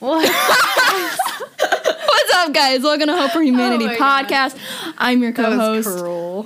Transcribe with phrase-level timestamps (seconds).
[0.00, 0.26] What?
[2.08, 2.80] What's up, guys?
[2.82, 4.56] Welcome to Hope for Humanity Oh podcast.
[4.96, 5.88] I'm your co-host.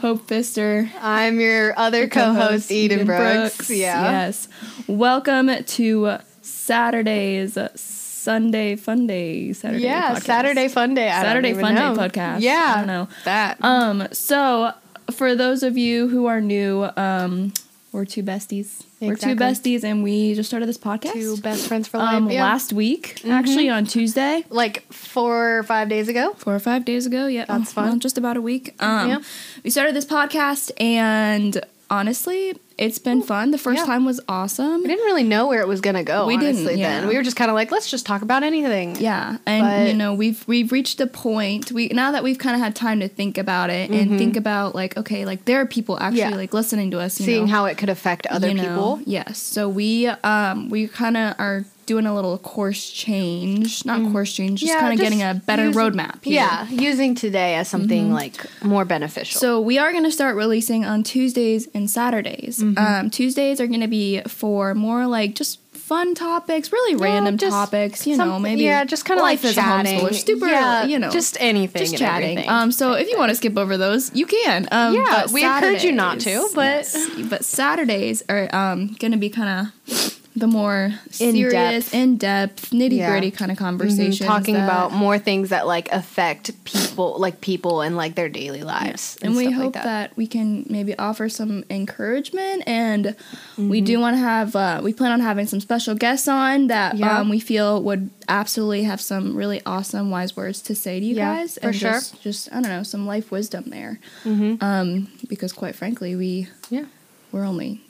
[0.00, 0.90] Hope Pfister.
[1.00, 3.70] I'm your other co-host, Eden, Brooks.
[3.70, 4.02] Yeah.
[4.02, 4.48] Yes.
[4.88, 9.52] Welcome to Saturday's Sunday Fun Day.
[9.52, 10.22] Saturday Yeah, podcast.
[10.22, 11.08] Saturday Fun Day.
[11.08, 11.94] I Saturday Fun know.
[11.94, 12.40] Day podcast.
[12.40, 12.72] Yeah.
[12.74, 13.08] I don't know.
[13.24, 13.58] That.
[13.62, 14.08] Um.
[14.12, 14.72] So,
[15.12, 17.52] for those of you who are new, um,
[17.92, 18.82] we're two besties.
[19.08, 21.12] We're two besties, and we just started this podcast.
[21.12, 22.14] Two best friends for life.
[22.14, 22.42] um, yeah.
[22.42, 24.44] last week, actually on Tuesday.
[24.50, 26.34] like four or five days ago.
[26.38, 27.26] four or five days ago.
[27.26, 27.88] Yeah, That's fun.
[27.88, 28.74] Well, just about a week.
[28.80, 29.18] Um, Yeah.
[29.62, 31.60] we started this podcast, and
[31.98, 33.52] honestly, it's been fun.
[33.52, 33.86] The first Yeah.
[33.86, 34.82] time was awesome.
[34.82, 36.26] We didn't really know where it was gonna go.
[36.26, 37.00] We didn't, yeah.
[37.00, 38.96] Then we were just kind of like, let's just talk about anything.
[38.98, 41.70] Yeah, and But- you know we've we've reached a point.
[41.70, 44.74] We now that we've kind of had time to think about it and think about
[44.74, 46.30] like okay, like there are people actually Mm-hmm.
[46.32, 46.36] Yeah.
[46.36, 48.62] like listening to us, you Seeing know, how it could affect other you know.
[48.62, 49.00] people.
[49.06, 54.32] Yes, so we um we kind of are doing a little course change, not course
[54.32, 54.74] change, just Mm.
[54.76, 56.24] Yeah, kind of getting a better use- roadmap.
[56.24, 56.34] here.
[56.34, 59.40] Yeah, using today as something like more beneficial.
[59.40, 62.58] So we are going to start releasing on Tuesdays and Saturdays.
[62.60, 62.78] Mm-hmm.
[62.78, 68.06] Um, Tuesdays are going to be for more like just fun topics, really random topics.
[68.06, 70.00] You know, maybe yeah, just kind of life like as a chatting.
[70.00, 70.46] homeschooler, super.
[70.46, 72.30] yeah, you know, just anything, just and chatting.
[72.38, 72.50] everything.
[72.50, 74.66] Um, so if you want to skip over those, you can.
[74.72, 79.18] Um, Yeah, we encourage you not to, but- yes, but Saturdays are um, going to
[79.18, 81.52] be kind of the more serious,
[81.92, 81.94] In-depth.
[81.94, 83.10] in depth, nitty Yeah.
[83.10, 84.18] gritty kind of Mhm, conversations.
[84.18, 88.62] talking that- about more things that like affect people, like people and like their daily
[88.64, 90.10] lives, and, we stuff hope like that.
[90.16, 93.14] we can maybe offer some encouragement and
[93.56, 93.84] we Mm-hmm.
[93.84, 97.18] do want to have uh, we plan on having some special guests on that Yeah.
[97.20, 101.14] um, we feel would absolutely have some really awesome wise words to say to you
[101.14, 101.92] Yeah, guys for and sure.
[101.92, 104.60] just, just i don't know some life wisdom there Mhm.
[104.60, 106.86] um, because quite frankly we Yeah.
[107.30, 107.82] we're only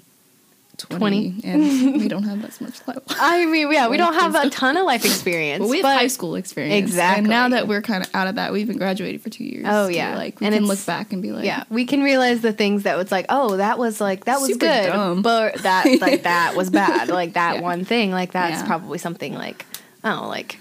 [0.91, 1.49] 20, 20.
[1.49, 1.63] and
[2.01, 4.85] we don't have that much life I mean, yeah, we don't have a ton of
[4.85, 7.19] life experience, but we have high school experience Exactly.
[7.21, 9.65] and now that we're kind of out of that we've been graduated for two years
[9.69, 10.17] Oh, yeah.
[10.17, 12.83] like we And can look back and be like yeah, we can realize the things
[12.85, 15.23] that was like, oh, that was like that was good, dumb.
[15.23, 17.09] but that like that was bad.
[17.09, 17.61] Like that Yeah.
[17.63, 18.67] one thing, like that's Yeah.
[18.67, 19.65] probably something like,
[20.05, 20.59] oh, like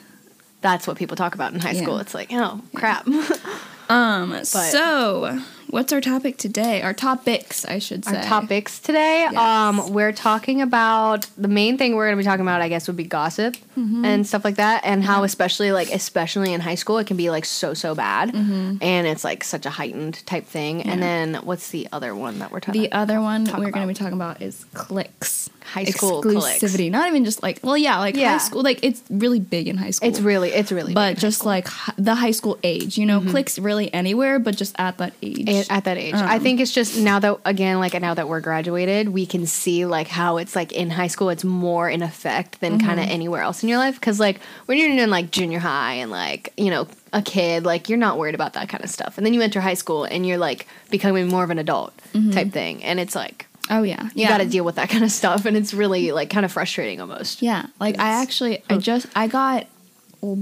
[0.61, 1.81] that's what people talk about in high Yeah.
[1.83, 1.97] school.
[1.99, 3.07] It's like, oh, crap.
[3.89, 4.45] Um.
[4.45, 5.39] So,
[5.73, 6.81] what's our topic today?
[6.83, 8.17] Our topics, I should say.
[8.17, 9.35] Our topics today, Yes.
[9.35, 12.87] um, we're talking about the main thing we're going to be talking about, I guess,
[12.87, 14.05] would be gossip Mm-hmm.
[14.05, 17.31] and stuff like that, and how especially like especially in high school, it can be
[17.31, 20.81] like so so bad, and it's like such a heightened type thing.
[20.83, 21.33] And Mm-hmm.
[21.33, 22.79] Then what's the other one that we're talking?
[22.83, 25.49] The other one we're going to be talking about is clicks.
[25.65, 26.45] High school clicks.
[26.63, 26.91] exclusivity.
[26.91, 28.33] Not even just like, well, yeah, like Yeah.
[28.33, 28.61] high school.
[28.61, 30.07] Like it's really big in high school.
[30.09, 31.67] It's really, it's really, but just like
[31.97, 35.49] the high school age, you know, clicks really anywhere, but just at that age.
[35.69, 36.13] At, at that age.
[36.15, 36.41] I Um.
[36.43, 40.07] think it's just now that again, like now that we're graduated, we can see like
[40.07, 43.09] how it's like in high school, it's more in effect than kind Mm-hmm.
[43.09, 43.95] of anywhere else in your life.
[43.99, 47.89] Because like when you're in like junior high and like you know a kid, like
[47.89, 50.25] you're not worried about that kind of stuff, and then you enter high school and
[50.25, 51.93] you're like becoming more of an adult
[52.31, 54.19] type thing, and it's like oh yeah, you Mm-hmm.
[54.19, 54.27] yeah.
[54.29, 56.99] got to deal with that kind of stuff, and it's really like kind of frustrating
[56.99, 57.41] almost.
[57.41, 59.67] Yeah, like I actually, I just, I got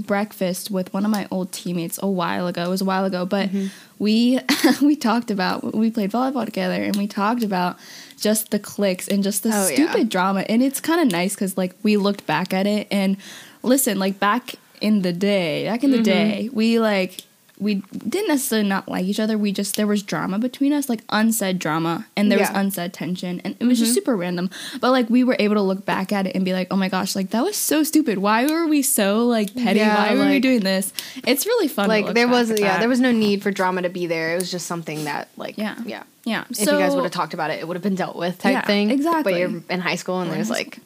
[0.05, 2.63] breakfast with one of my old teammates a while ago.
[2.63, 3.67] It was a while ago, but Mm-hmm.
[3.99, 4.39] we
[4.85, 7.77] we talked about we played volleyball together, and we talked about
[8.19, 9.73] just the clicks and just the Oh, yeah.
[9.73, 10.41] stupid drama.
[10.47, 13.17] And it's kind of nice because like we looked back at it and
[13.63, 16.03] listen, like back in the day, back in the Mm-hmm.
[16.03, 17.21] day, we like.
[17.61, 17.75] We
[18.09, 19.37] didn't necessarily not like each other.
[19.37, 22.53] We just there was drama between us, like unsaid drama, and there was Yeah.
[22.53, 22.59] Mm-hmm.
[22.65, 24.49] unsaid tension, and it was just super random.
[24.79, 26.89] But like we were able to look back at it and be like, oh my
[26.89, 28.17] gosh, like that was so stupid.
[28.17, 29.79] Why were we so like petty?
[29.79, 30.91] Yeah, Why were we doing this?
[31.27, 31.87] It's really fun.
[31.87, 32.79] Like there was, yeah, that.
[32.79, 34.33] there was no need for drama to be there.
[34.33, 35.75] It was just something that, like, Yeah.
[35.85, 36.03] yeah.
[36.25, 36.45] yeah.
[36.49, 38.53] If you guys would have talked about it, it would have been dealt with type
[38.53, 38.89] Yeah, thing.
[38.91, 39.33] exactly.
[39.33, 40.85] But you're in high school and We're there's like it's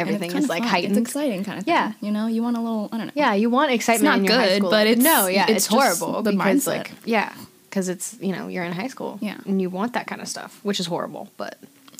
[0.00, 0.68] everything is like fun.
[0.68, 0.96] heightened.
[0.96, 1.74] It's exciting kind of thing.
[1.74, 1.92] Yeah.
[2.00, 2.88] you know, you want a little.
[2.92, 3.12] I don't know.
[3.14, 4.70] Yeah, you want excitement It's not in your high good, school.
[4.70, 6.66] but it's- no, yeah, it's it's, horrible the because mindset.
[6.66, 7.32] like yeah,
[7.68, 9.18] because it's you know you're in high school.
[9.20, 9.38] Yeah.
[9.46, 11.28] and you want that kind of stuff, which is horrible.
[11.36, 11.58] But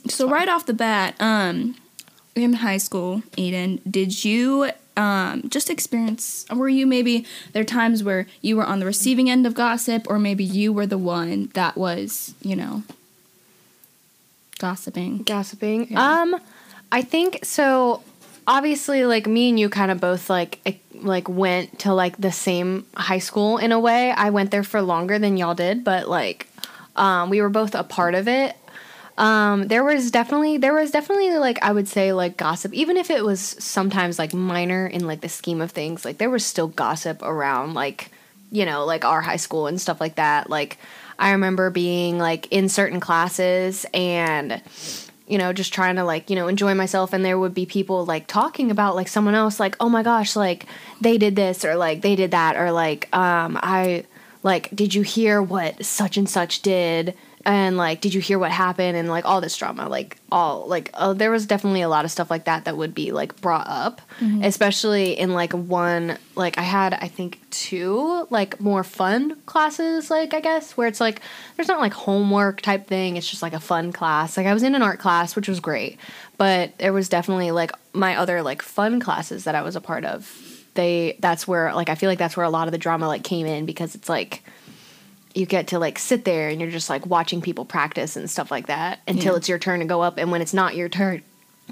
[0.09, 1.77] So right off the bat, um,
[2.35, 6.45] in high school, Eden, did you um just experience?
[6.53, 10.07] Were you maybe there are times where you were on the receiving end of gossip,
[10.09, 12.83] or maybe you were the one that was, you know,
[14.59, 15.19] gossiping?
[15.25, 15.89] gossiping.
[15.91, 16.21] Yeah.
[16.23, 16.37] Um,
[16.93, 18.03] I think so.
[18.47, 22.87] Obviously, like me and you, kind of both like like went to like the same
[22.95, 24.11] high school in a way.
[24.11, 26.47] I went there for longer than y'all did, but like
[26.97, 28.57] um, we were both a part of it.
[29.19, 33.11] Um, there was definitely there was definitely like I would say like gossip, even if
[33.11, 36.05] it was sometimes like minor in like the scheme of things.
[36.05, 38.11] Like there was still gossip around like
[38.51, 40.49] you know like our high school and stuff like that.
[40.49, 40.79] Like
[41.19, 44.63] I remember being like in certain classes and
[45.31, 48.05] you know, just trying to like, you know, enjoy myself and there would be people
[48.05, 50.67] like talking about like someone else like, "Oh my gosh, like
[51.01, 54.05] they did this or like they did that or like um I
[54.43, 57.15] like did you hear what such and such did?"
[57.47, 58.99] And like, did you hear what happened?
[58.99, 62.11] And like all this drama, like all like uh, there was definitely a lot of
[62.11, 64.03] stuff like that that would be like brought up,
[64.45, 70.35] especially in like one like I had I think two like more fun classes like
[70.35, 71.23] I guess where it's like
[71.57, 73.17] there's not like homework type thing.
[73.17, 74.37] It's just like a fun class.
[74.37, 75.99] Like I was in an art class, which was great,
[76.37, 80.05] but there was definitely like my other like fun classes that I was a part
[80.05, 80.31] of.
[80.75, 83.25] They that's where like I feel like that's where a lot of the drama like
[83.25, 84.43] came in because it's like
[85.35, 88.51] you get to like sit there and you're just like watching people practice and stuff
[88.51, 89.37] like that until Yeah.
[89.39, 90.19] it's your turn to go up.
[90.19, 91.23] And when it's not your turn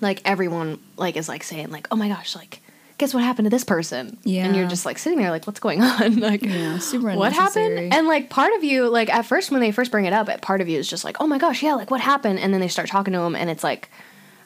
[0.00, 2.60] like everyone like is like saying like oh my gosh like
[2.98, 4.16] guess what happened to this person?
[4.24, 4.44] Yeah.
[4.44, 6.20] and you're just like sitting there like what's going on?
[6.20, 7.92] Like Yeah, super what happened?
[7.92, 10.60] and like part of you like at first when they first bring it up part
[10.60, 12.38] of you is just like oh my gosh yeah like what happened?
[12.38, 13.90] And then they start talking to him and it's like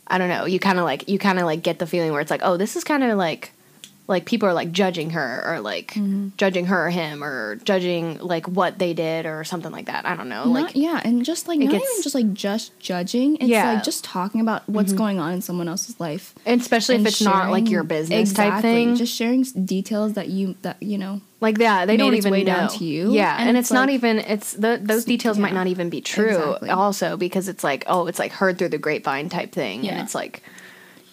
[0.08, 2.20] i don't know you kind of like you kind of like get the feeling where
[2.20, 3.52] it's like oh this is kind of like
[4.12, 6.28] like people are like judging her or like Mm-hmm.
[6.36, 10.14] judging her or him or judging like what they did or something like that i
[10.14, 13.36] don't know Not- like yeah, and just like not gets- even just like just judging.
[13.36, 13.64] It's Yeah.
[13.64, 13.74] Mm-hmm.
[13.76, 16.34] like just talking about what's going on in someone else's life.
[16.46, 20.28] and especially if and it's not like your business type thing Just sharing details that
[20.28, 21.20] you that you know.
[21.40, 23.72] like that they don't even way know down to you, yeah and, and it's, it's
[23.72, 26.70] not like- even it's the those details might not even be true Exactly.
[26.70, 30.14] also because it's like oh it's like heard through the grapevine type thing and it's
[30.14, 30.42] like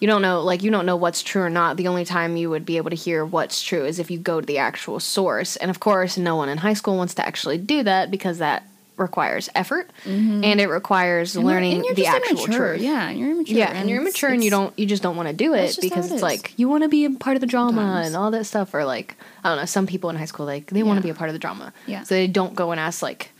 [0.00, 2.48] you don't know like you don't know what's true or not the only time you
[2.50, 5.56] would be able to hear what's true is if you go to the actual source
[5.56, 8.64] and of course no one in high school wants to actually do that because that
[8.96, 10.44] requires effort mm-hmm.
[10.44, 12.72] and it requires And learning and you're the actual immature.
[12.74, 13.56] truth Yeah, and you're immature.
[13.56, 16.10] yeah, and you're immature and you don't you just don't want to do it because
[16.10, 18.06] it it's like you want to be a part of the drama Sometimes.
[18.08, 20.66] and all that stuff or like I don't know, some people in high school like
[20.66, 21.72] they want to be a part of the drama.
[21.86, 22.02] Yeah.
[22.02, 23.32] So they don't go and ask like,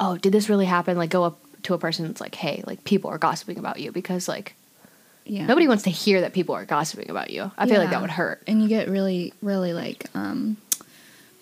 [0.00, 2.82] "Oh, did this really happen?" Like go up to a person that's like, "Hey, like
[2.82, 4.56] people are gossiping about you" because like
[5.24, 5.46] Yeah.
[5.46, 7.50] nobody wants to hear that people are gossiping about you.
[7.56, 8.42] I feel like that would hurt.
[8.46, 10.56] and you get really, really like um,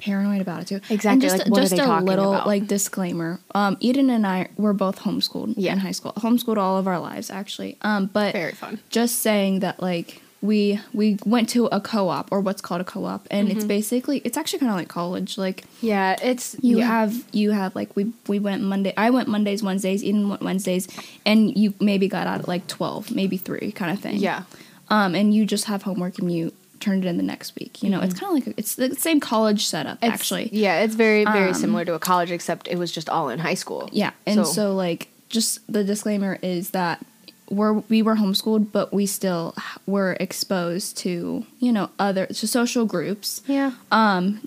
[0.00, 0.76] paranoid about it too.
[0.90, 2.46] Exactly, And just, like, just they a little about?
[2.46, 3.40] like disclaimer.
[3.54, 5.72] Um, Eden and I were both homeschooled Yeah.
[5.72, 6.12] in high school.
[6.16, 7.76] Homeschooled all of our lives actually.
[7.82, 8.78] Um, but Very fun.
[8.90, 13.26] just saying that like we we went to a co-op or what's called a co-op
[13.30, 13.56] and Mm-hmm.
[13.56, 16.86] it's basically it's actually kind of like college like Yeah, it's you yeah.
[16.86, 20.86] have you have like we we went monday i went mondays wednesdays eden went wednesdays
[21.26, 24.44] and you maybe got out at like 12 maybe 3 kind of thing yeah.
[24.90, 27.90] um and you just have homework and you turn it in the next week you
[27.90, 30.04] know it's kind of like it's the same college setup Mm-hmm.
[30.06, 33.08] It's- actually Yeah, it's very very Um, similar to a college except it was just
[33.10, 33.88] all in high school.
[33.92, 37.04] yeah and so, like just the disclaimer is that
[37.50, 39.54] we're we were homeschooled but we still
[39.86, 43.72] were exposed to you know other to social groups yeah.
[43.90, 44.40] um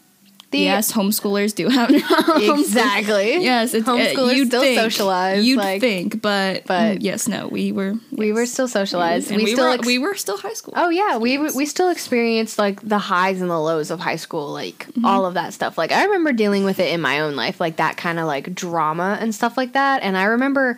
[0.52, 1.90] The- yes homeschoolers do have
[2.60, 3.44] Exactly.
[3.44, 7.48] Yes, it's Homeschoolers uh, you'd still think, socialize, You'd like- think, but but- yes, no,
[7.48, 9.30] we were We were still socialized.
[9.32, 10.74] and we, we, still were ex- we were still high school.
[10.76, 14.52] Oh yeah, we we still experienced like the highs and the lows of high school,
[14.52, 15.06] like Mm-hmm.
[15.06, 15.78] all of that stuff.
[15.78, 18.54] Like I remember dealing with it in my own life, like that kind of like
[18.54, 20.04] drama and stuff like that.
[20.04, 20.78] And I remember,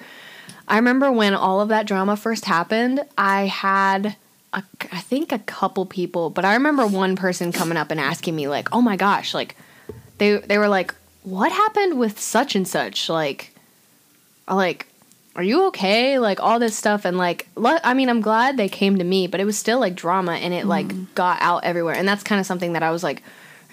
[0.68, 4.16] I remember when all of that drama first happened, I had.
[4.56, 4.62] A,
[4.92, 8.48] I think a couple people, but I remember one person coming up and asking me
[8.48, 9.56] like, "Oh my gosh!" Like,
[10.20, 10.94] they they were like,
[11.24, 13.52] "What happened with such and such?" Like,
[14.48, 14.88] like
[15.36, 18.98] are you okay like all this stuff and like i mean i'm glad they came
[18.98, 21.08] to me but it was still like drama and it like mm.
[21.16, 23.24] got out everywhere and that's kind of something that i was like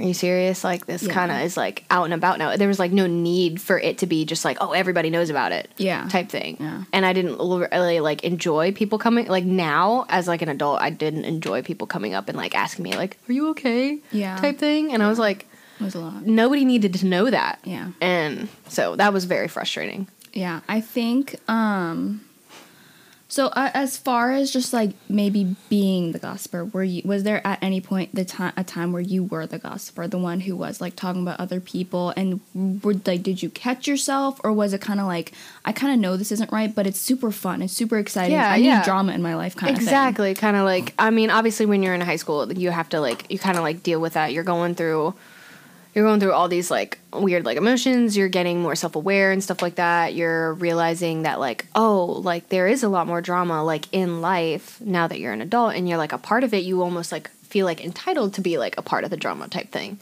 [0.01, 1.13] are you serious like this Yeah.
[1.13, 3.99] kind of is like out and about now there was like no need for it
[3.99, 6.09] to be just like oh everybody knows about it Yeah.
[6.09, 6.85] type thing Yeah.
[6.93, 10.91] and i didn't really like enjoy people coming like now as like an adult i
[10.91, 14.37] didn't enjoy people coming up and like asking me like are you okay Yeah.
[14.37, 15.47] type thing and i was like
[15.81, 16.27] It was a lot.
[16.27, 17.89] nobody needed to know that Yeah.
[18.01, 21.37] and so that was very frustrating Yeah, I think.
[21.49, 22.23] um
[23.31, 27.47] So uh, as far as just like maybe being the gossiper, were you was there
[27.47, 30.57] at any point the time a time where you were the gossiper, the one who
[30.57, 32.41] was like talking about other people, and
[32.83, 35.33] were like did you catch yourself, or was it kind of like
[35.65, 38.51] I kind of know this isn't right, but it's super fun, it's super exciting, Yeah,
[38.51, 38.85] I need yeah.
[38.85, 41.95] drama in my life, kind of exactly kind of like i mean obviously when you're
[41.95, 44.33] in high school you have to like you kind of like deal with that.
[44.33, 45.15] You're going through
[45.95, 49.61] you're going through all these like weird like emotions you're getting more self-aware and stuff
[49.63, 50.15] like that.
[50.15, 54.81] You're realizing that like oh like there is a lot more drama like in life
[54.81, 56.59] now that you're an adult and you're like a part of it.
[56.65, 59.71] You almost like feel like entitled to be like a part of the drama type
[59.73, 59.99] thing.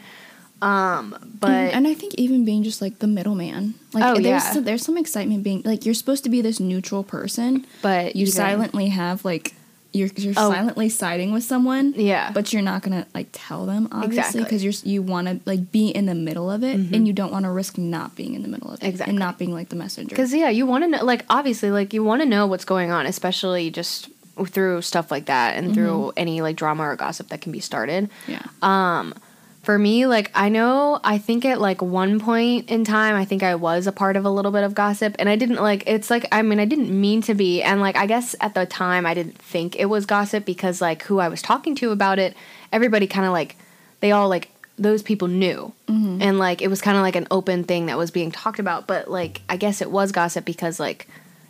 [0.60, 4.24] Um but and, and I think even being just like the middleman, like Oh, there's
[4.44, 4.52] yeah.
[4.52, 8.22] some, there's some excitement being like you're supposed to be this neutral person, but you
[8.22, 9.54] even- silently have like
[9.92, 10.50] you're you're Oh.
[10.50, 11.94] silently siding with someone.
[11.96, 12.30] Yeah.
[12.32, 14.42] But you're not gonna like tell them obviously Exactly.
[14.44, 17.32] because you're you want to like be in the middle of it and you don't
[17.32, 19.10] want to risk not being in the middle of it Exactly.
[19.12, 20.10] and not being like the messenger.
[20.10, 22.90] Because yeah, you want to know, like obviously, like you want to know what's going
[22.90, 24.10] on, especially just
[24.46, 28.08] through stuff like that and through any like drama or gossip that can be started.
[28.28, 28.42] yeah.
[28.62, 29.14] Um,
[29.62, 33.42] for me, like I know, I think at like one point in time, I think
[33.42, 35.84] I was a part of a little bit of gossip, and I didn't like.
[35.86, 38.66] It's like I mean, I didn't mean to be, and like I guess at the
[38.66, 42.18] time I didn't think it was gossip because like who I was talking to about
[42.18, 42.36] it,
[42.72, 43.56] everybody kind of like
[44.00, 46.22] they all like those people knew, mm-hmm.
[46.22, 48.86] and like it was kind of like an open thing that was being talked about.
[48.86, 51.08] But like I guess it was gossip because like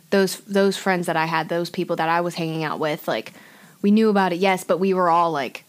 [0.09, 3.33] those those friends that I had, those people that I was hanging out with, like
[3.81, 5.63] we knew about it, yes, but we were all like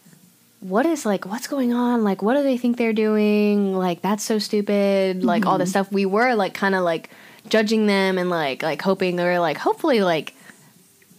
[0.61, 2.03] what is like what's going on?
[2.03, 3.75] Like what do they think they're doing?
[3.75, 5.23] Like that's so stupid.
[5.23, 5.83] Like all this mm-hmm.
[5.83, 5.91] stuff.
[5.91, 7.09] We were like kind of like
[7.49, 10.35] judging them and like like hoping they were like hopefully like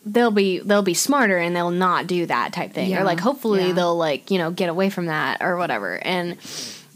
[0.07, 2.91] they'll be they'll be smarter and they'll not do that type thing.
[2.91, 3.73] Yeah, or like hopefully yeah.
[3.73, 5.97] they'll like you know get away from that or whatever.
[5.97, 6.39] And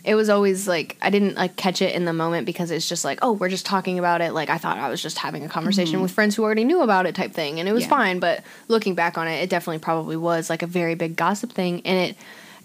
[0.06, 3.04] it was always like I didn't like catch it in the moment because it's just
[3.04, 5.48] like oh we're just talking about it like I thought I was just having a
[5.48, 7.92] conversation with friends who already knew about it type thing and it was Mm-hmm.
[7.92, 7.98] Yeah.
[7.98, 11.52] fine but looking back on it it definitely probably was like a very big gossip
[11.52, 12.16] thing and it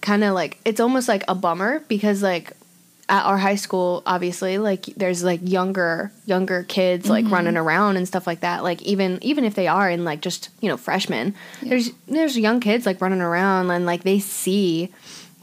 [0.02, 2.54] kind of like it's almost like a bummer because like
[3.10, 7.34] at our high school obviously like there's like younger younger kids like Mm-hmm.
[7.34, 10.50] running around and stuff like that like even even if they are in like just
[10.62, 14.90] you know freshmen there's there's young kids like running around and like they see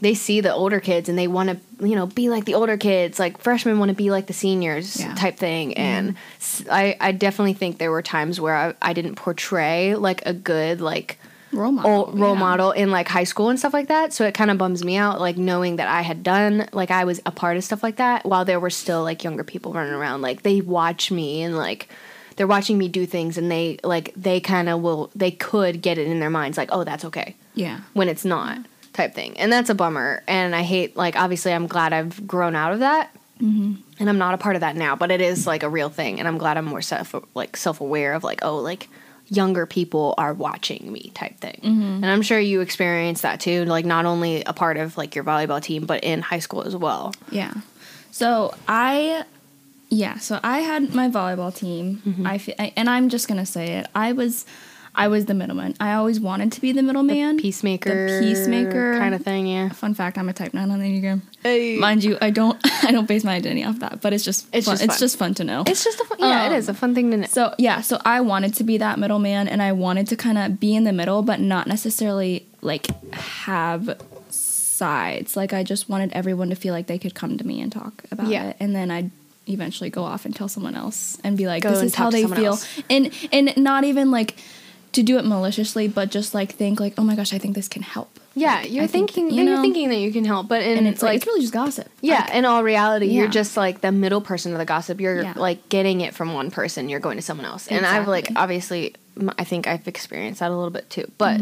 [0.01, 2.77] they see the older kids and they want to you know be like the older
[2.77, 5.13] kids like freshmen want to be like the seniors Yeah.
[5.15, 5.79] type thing mm-hmm.
[5.81, 6.15] and
[6.69, 10.81] I, I definitely think there were times where I, I didn't portray like a good
[10.81, 11.17] like
[11.51, 12.11] Role model.
[12.13, 12.39] role yeah.
[12.39, 14.13] model in like high school and stuff like that.
[14.13, 17.05] So it kind of bums me out, like knowing that I had done, like I
[17.05, 19.93] was a part of stuff like that while there were still like younger people running
[19.93, 20.21] around.
[20.21, 21.89] Like they watch me and like
[22.35, 25.97] they're watching me do things and they like they kind of will, they could get
[25.97, 27.79] it in their minds like, oh, that's okay Yeah.
[27.93, 28.59] when it's not
[28.99, 29.39] type thing.
[29.39, 30.23] And that's a bummer.
[30.27, 33.15] And I hate, like, obviously, I'm glad I've grown out of that.
[33.41, 33.75] Mm-hmm.
[33.99, 36.19] And I'm not a part of that now, but it is like a real thing.
[36.19, 38.89] And I'm glad I'm more self, like, self aware of, like, oh, like,
[39.31, 41.59] younger people are watching me type thing.
[42.03, 45.23] And I'm sure you experienced that too, like, not only a part of, like, your
[45.23, 47.13] volleyball team, but in high school as well.
[47.31, 47.53] Yeah.
[48.11, 49.23] So I,
[49.89, 50.17] yeah.
[50.17, 52.01] So I had my volleyball team.
[52.05, 52.27] Mm-hmm.
[52.27, 53.87] I, fe- I and I'm just gonna say it.
[53.95, 54.45] I was,
[54.95, 55.75] I was the middleman.
[55.79, 57.37] I always wanted to be the middleman.
[57.37, 58.19] Peacemaker.
[58.21, 59.69] The peacemaker Kind of thing, yeah.
[59.69, 61.21] Fun fact: I'm a type nine on the enneagram.
[61.43, 61.77] Hey.
[61.77, 64.65] Mind you, I don't, I don't base my identity off that, but it's just, It's
[64.65, 64.73] fun.
[64.73, 64.99] just it's fun.
[64.99, 65.63] just fun to know.
[65.67, 67.27] It's just a fun, yeah, Um, it is a fun thing to know.
[67.27, 70.59] So yeah, so I wanted to be that middleman, and I wanted to kind of
[70.59, 75.35] be in the middle, but not necessarily like have sides.
[75.37, 78.03] Like I just wanted everyone to feel like they could come to me and talk
[78.11, 78.49] about Yeah.
[78.49, 79.11] it, and then I'd
[79.47, 82.25] eventually go off and tell someone else and be like, Go "This is how they
[82.25, 82.67] feel," else.
[82.89, 84.35] and and not even like
[84.93, 87.67] to do it maliciously, but just like think like, "Oh my gosh, I think this
[87.67, 90.47] can help." Yeah, Like, you're I think, thinking, you you're thinking that you can help,
[90.47, 91.89] but in, and it's like, like it's really just gossip.
[92.01, 95.01] Yeah, Like, in all reality, you're just like the middle person of the gossip.
[95.01, 95.33] You're Yeah.
[95.35, 97.67] like getting it from one person, you're going to someone else.
[97.67, 98.93] And I've like obviously,
[99.37, 101.11] I think I've experienced that a little bit too.
[101.17, 101.41] But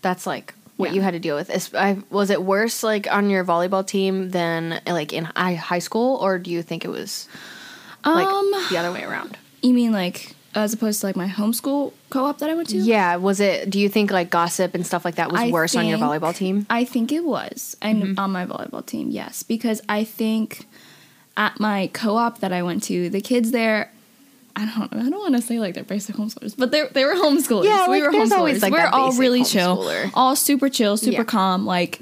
[0.00, 0.94] that's like what Mm-hmm.
[0.94, 0.96] Yeah.
[0.96, 1.50] you had to deal with.
[1.50, 5.80] Is- I, was it worse like on your volleyball team than like in high, high
[5.80, 7.28] school, or do you think it was
[8.06, 9.36] like um, the other way around?
[9.60, 12.76] you mean like as opposed to like my homeschool co-op that I went to?
[12.76, 13.70] Yeah, was it?
[13.70, 16.34] Do you think like gossip and stuff like that was I worse on your volleyball
[16.34, 16.66] team?
[16.70, 18.18] I think it was, and mm-hmm.
[18.18, 20.66] on my volleyball team, yes, because I think
[21.36, 23.92] at my co-op that I went to, the kids there.
[24.56, 24.92] I don't.
[24.92, 27.64] I don't want to say like they're basic homeschoolers, but they they were homeschoolers.
[27.64, 28.60] Yeah, we like, were homeschoolers.
[28.60, 31.24] like, we're all really chill, all super chill, super Yeah.
[31.24, 31.64] calm.
[31.64, 32.00] Like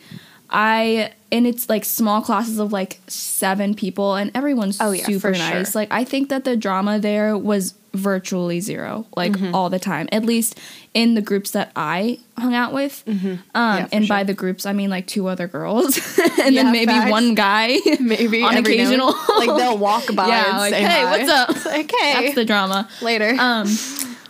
[0.51, 5.33] I and it's like small classes of like seven people, and everyone's Oh, yeah, super
[5.33, 5.73] nice.
[5.73, 5.81] sure.
[5.81, 9.55] Like I think that the drama there was virtually zero, like Mm-hmm.
[9.55, 10.09] all the time.
[10.13, 10.59] At least
[10.95, 13.03] in the groups that I hung out with.
[13.07, 13.35] Um, Mm-hmm.
[13.55, 15.97] Yeah, for and by the groups, I mean like two other girls,
[16.43, 17.11] and Yeah, then maybe facts.
[17.11, 17.79] one guy.
[18.01, 20.29] Maybe on occasional, like they'll walk by.
[20.29, 21.11] yeah, and like say hey, hi.
[21.11, 21.65] what's up?
[21.67, 22.89] Like hey, That's the drama.
[23.03, 23.35] later.
[23.39, 23.67] Um,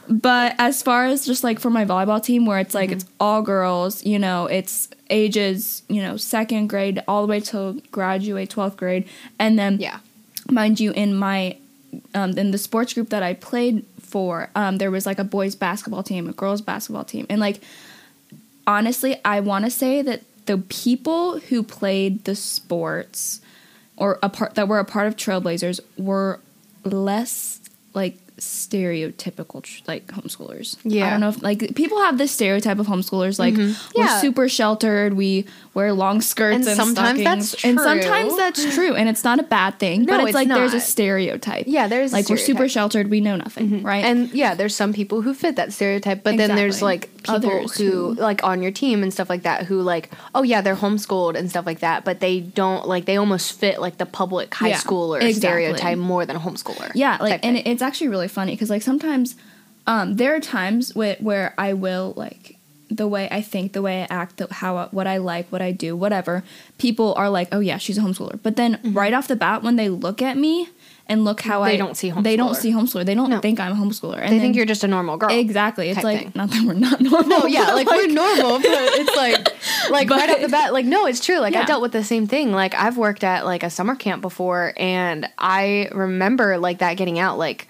[0.08, 2.96] but as far as just like for my volleyball team, where it's like Mm-hmm.
[2.98, 7.74] it's all girls, you know, it's ages, you know, second grade all the way till
[7.90, 9.08] graduate twelfth grade,
[9.38, 9.98] and then yeah.
[10.50, 11.56] mind you, in my
[12.14, 15.54] um, in the sports group that I played for, um, there was like a boys
[15.54, 17.60] basketball team, a girls basketball team, and like
[18.66, 23.40] honestly, I want to say that the people who played the sports
[23.96, 26.40] or a part that were a part of Trailblazers were
[26.84, 27.60] less
[27.94, 30.76] like stereotypical tr- like homeschoolers.
[30.84, 33.98] Yeah, I don't know if like people have this stereotype of homeschoolers like mm-hmm.
[33.98, 34.20] we're Yeah.
[34.20, 37.50] super sheltered, we wear long skirts And and, sometimes stockings.
[37.52, 38.36] that's and sometimes true.
[38.38, 40.80] that's true and it's not a bad thing, No, but it's, it's like there's a
[40.80, 41.64] stereotype.
[41.68, 42.64] Yeah, there's like we're super.
[42.64, 42.68] Mm-hmm.
[42.68, 44.04] sheltered, we know nothing, right?
[44.04, 47.76] And yeah, there's some people who fit that stereotype, but then there's like people Others
[47.78, 50.74] who who- like on your team and stuff like that who like, oh yeah, they're
[50.76, 54.54] homeschooled and stuff like that, but they don't like they almost fit like the public
[54.54, 55.32] high Yeah, schooler exactly.
[55.34, 56.90] stereotype more than a homeschooler.
[56.94, 57.66] Yeah, like, and thing.
[57.66, 59.36] it's actually really funny because like sometimes,
[59.86, 62.55] um, there are times where where I will like
[62.90, 65.72] the way I think, the way I act, the, how what I like, what I
[65.72, 66.44] do, whatever.
[66.78, 68.38] People are like, oh yeah, she's a homeschooler.
[68.42, 70.68] But then right off the bat, when they look at me
[71.08, 71.68] and look how Mm-hmm.
[71.68, 72.22] They I don't see homeschooler.
[72.24, 73.04] they don't see homeschooler.
[73.06, 73.40] They don't No.
[73.40, 74.18] think I'm a homeschooler.
[74.18, 75.30] And they then- think you're just a normal girl.
[75.30, 75.88] exactly.
[75.90, 76.32] It's like thing.
[76.34, 77.28] not that we're not normal.
[77.28, 79.16] No, yeah, but, like, we're normal, but it's
[79.88, 81.38] like, like right off the bat, like no, it's true.
[81.38, 82.52] Like I dealt with the same thing.
[82.52, 87.18] Like I've worked at like a summer camp before, and I remember like that getting
[87.20, 87.68] out, like,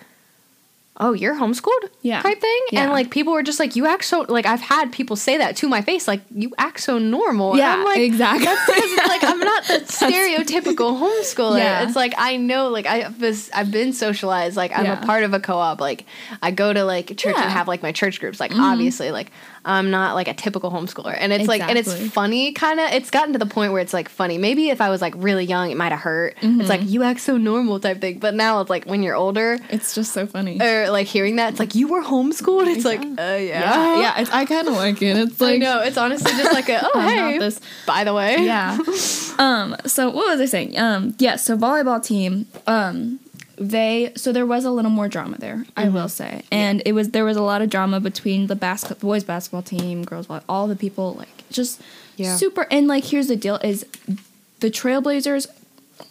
[0.99, 2.23] oh, you're homeschooled, Yeah.
[2.23, 2.85] type thing, Yeah.
[2.85, 5.57] and like people were just like, you act so like I've had people say that
[5.57, 7.51] to my face, like you act so normal.
[7.51, 7.99] And yeah, I'm like.
[7.99, 8.47] exactly.
[8.47, 11.59] Because it's like I'm not the stereotypical homeschooler.
[11.59, 11.83] Yeah.
[11.87, 14.57] It's like I know, like I was, I've been socialized.
[14.57, 15.03] Like I'm Yeah.
[15.03, 15.81] a part of a co-op.
[15.81, 16.05] Like
[16.43, 17.35] I go to like church.
[17.35, 17.43] Mm-hmm.
[17.43, 18.41] and have like my church groups.
[18.41, 19.31] Like obviously, like
[19.67, 21.15] I'm not like a typical homeschooler.
[21.19, 22.93] And it's like, and it's funny, kind of.
[22.93, 24.39] It's gotten to the point where it's like funny.
[24.39, 26.37] Maybe if I was like really young, it might have hurt.
[26.41, 28.21] It's like you act so normal type thing.
[28.21, 29.59] But now it's like when you're older.
[29.69, 30.61] it's just so funny.
[30.63, 32.69] Or like hearing that, it's like you were homeschooled.
[32.69, 34.21] It's like, uh, yeah, yeah, yeah.
[34.21, 35.17] It's, I kind of like it.
[35.17, 38.79] It's like no, It's honestly just like a, oh hey, this by the way, yeah.
[39.39, 39.77] Um.
[39.85, 40.79] So what was I saying?
[40.79, 41.15] Um.
[41.19, 41.37] Yeah.
[41.37, 42.47] So volleyball team.
[42.67, 43.19] Um.
[43.59, 45.95] They so there was a little more drama there, I Mm-hmm.
[45.95, 49.25] will say, and it was there was a lot of drama between the basket boys
[49.25, 51.81] basketball team, girls all the people like just
[52.17, 52.37] Yeah.
[52.37, 52.67] super.
[52.71, 53.87] And like here's the deal: is
[54.61, 55.47] the Trailblazers.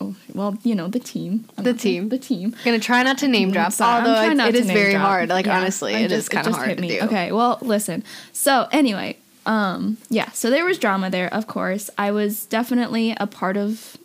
[0.02, 1.46] Oh well, you know the team.
[1.56, 2.10] I'm The team.
[2.10, 2.56] The team.
[2.66, 3.74] gonna try not to name drop.
[3.80, 5.06] Although trying it's, not it to is very drop.
[5.06, 5.30] hard.
[5.30, 7.00] Like Yeah, honestly, I it is just- kind of hard to do.
[7.04, 8.04] Okay, well, listen.
[8.34, 10.32] So anyway, um, yeah.
[10.32, 11.92] So there was drama there, of course.
[12.00, 13.96] I was definitely a part of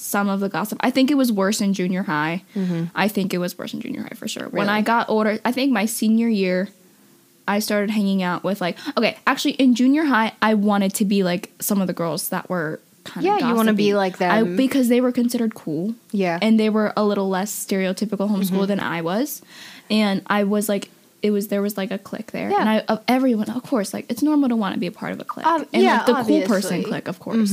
[0.00, 0.78] some of the gossip.
[0.82, 2.42] I think it was worse in junior high.
[2.94, 4.48] I think it was worse in junior high for sure.
[4.48, 4.76] When Mm-hmm.
[4.76, 6.68] I got older, I think my senior year.
[7.48, 11.24] I started hanging out with like okay, actually in junior high I wanted to be
[11.24, 13.48] like some of the girls that were kind Yeah, of yeah.
[13.48, 13.94] you wanna be gossipy.
[13.94, 14.56] like I, them.
[14.56, 16.38] because they were considered cool Yeah.
[16.40, 18.36] and they were a little less stereotypical Mm-hmm.
[18.36, 19.42] homeschool than I was,
[19.90, 20.90] and I was like,
[21.22, 22.60] it was there was like a clique there, Yeah.
[22.60, 25.12] and I of everyone, of course, like it's normal to want to be a part
[25.12, 26.84] of a clique, Ob- and yeah, like the cool person obviously.
[26.84, 27.52] clique, of course,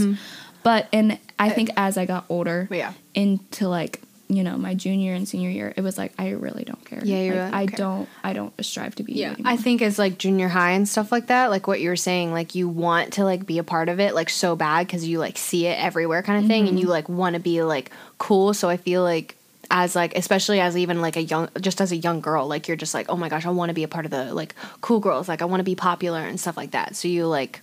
[0.68, 2.94] but and I think as I got older, Yeah.
[3.14, 6.84] into like you know my junior and senior year, it was like I really don't
[6.84, 7.00] care.
[7.02, 7.78] Yeah, you Like, really don't I care.
[7.78, 9.14] don't, I don't strive to be.
[9.14, 9.54] Yeah, anymore.
[9.54, 12.34] I think as like junior high and stuff like that, like what you were saying,
[12.34, 15.20] like you want to like be a part of it like so bad because you
[15.20, 16.70] like see it everywhere kind of thing, Mm-hmm.
[16.76, 18.54] and you like want to be like cool.
[18.54, 19.36] So I feel like
[19.72, 22.78] as like especially as even like a young just as a young girl, like you're
[22.86, 25.00] just like oh my gosh, I want to be a part of the like cool
[25.00, 26.98] girls, like I want to be popular and stuff like that.
[26.98, 27.62] So you like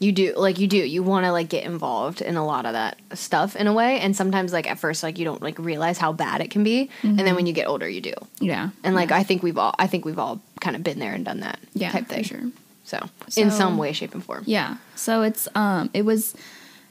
[0.00, 2.72] you do like you do you want to like get involved in a lot of
[2.72, 5.98] that stuff in a way and sometimes like at first like you don't like realize
[5.98, 7.24] how bad it can be and Mm-hmm.
[7.26, 9.86] then when you get older you do yeah, and like I think we've all I
[9.86, 12.24] think we've all kind of been there and done that yeah, type for thing.
[12.24, 12.40] sure.
[12.84, 12.98] So,
[13.36, 14.42] in some way, shape, and form.
[14.46, 14.78] Yeah.
[14.96, 16.34] So it's um it was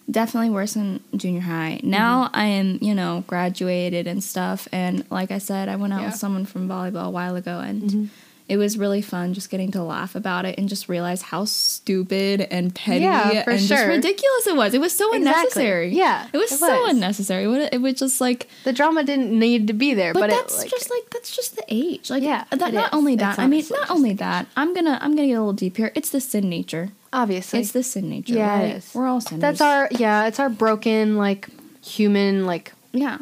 [0.10, 1.80] definitely worse in junior high.
[1.84, 2.36] Now Mm-hmm.
[2.36, 6.02] I am, you know, graduated and stuff and like I said, I went out Yeah.
[6.04, 6.12] Mm-hmm.
[6.12, 8.10] with someone from volleyball a while ago and
[8.50, 12.42] it was really fun just getting to laugh about it and just realize how stupid
[12.42, 14.74] and petty Yeah, and just ridiculous it was.
[14.74, 15.18] It was so Exactly.
[15.64, 15.96] unnecessary.
[15.96, 17.44] Yeah, It was it so unnecessary.
[17.72, 20.62] It was just like The drama didn't need to be there, but, but, that's it,
[20.62, 22.10] like, just like that's just the age.
[22.10, 22.90] Like Yeah, that not is.
[22.94, 23.40] only It's that.
[23.40, 24.48] I mean not only that.
[24.58, 25.92] I'm gonna I'm gonna get a little deep here.
[25.96, 26.90] It's the sin nature.
[27.14, 28.34] obviously It's the sin nature.
[28.34, 28.76] Yeah, right?
[28.78, 28.94] is.
[28.96, 29.42] We're all sinners.
[29.42, 31.48] that's our yeah, it's our broken like
[31.84, 33.18] human like yeah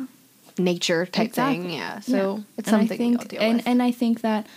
[0.57, 1.57] nature type Exactly.
[1.67, 1.69] thing.
[1.71, 1.99] Yeah, Yeah.
[1.99, 3.67] so it's And I something think, we all deal and with.
[3.67, 4.47] and I think that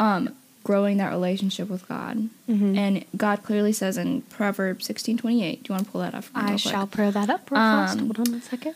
[0.00, 0.34] um,
[0.64, 2.76] growing that relationship with God, Mm-hmm.
[2.76, 5.62] and God clearly says in Proverbs sixteen twenty eight.
[5.62, 6.24] Do you want to pull that up?
[6.24, 6.58] For me I quick?
[6.60, 7.98] shall pray that up real fast.
[7.98, 8.74] Um, Hold on a second.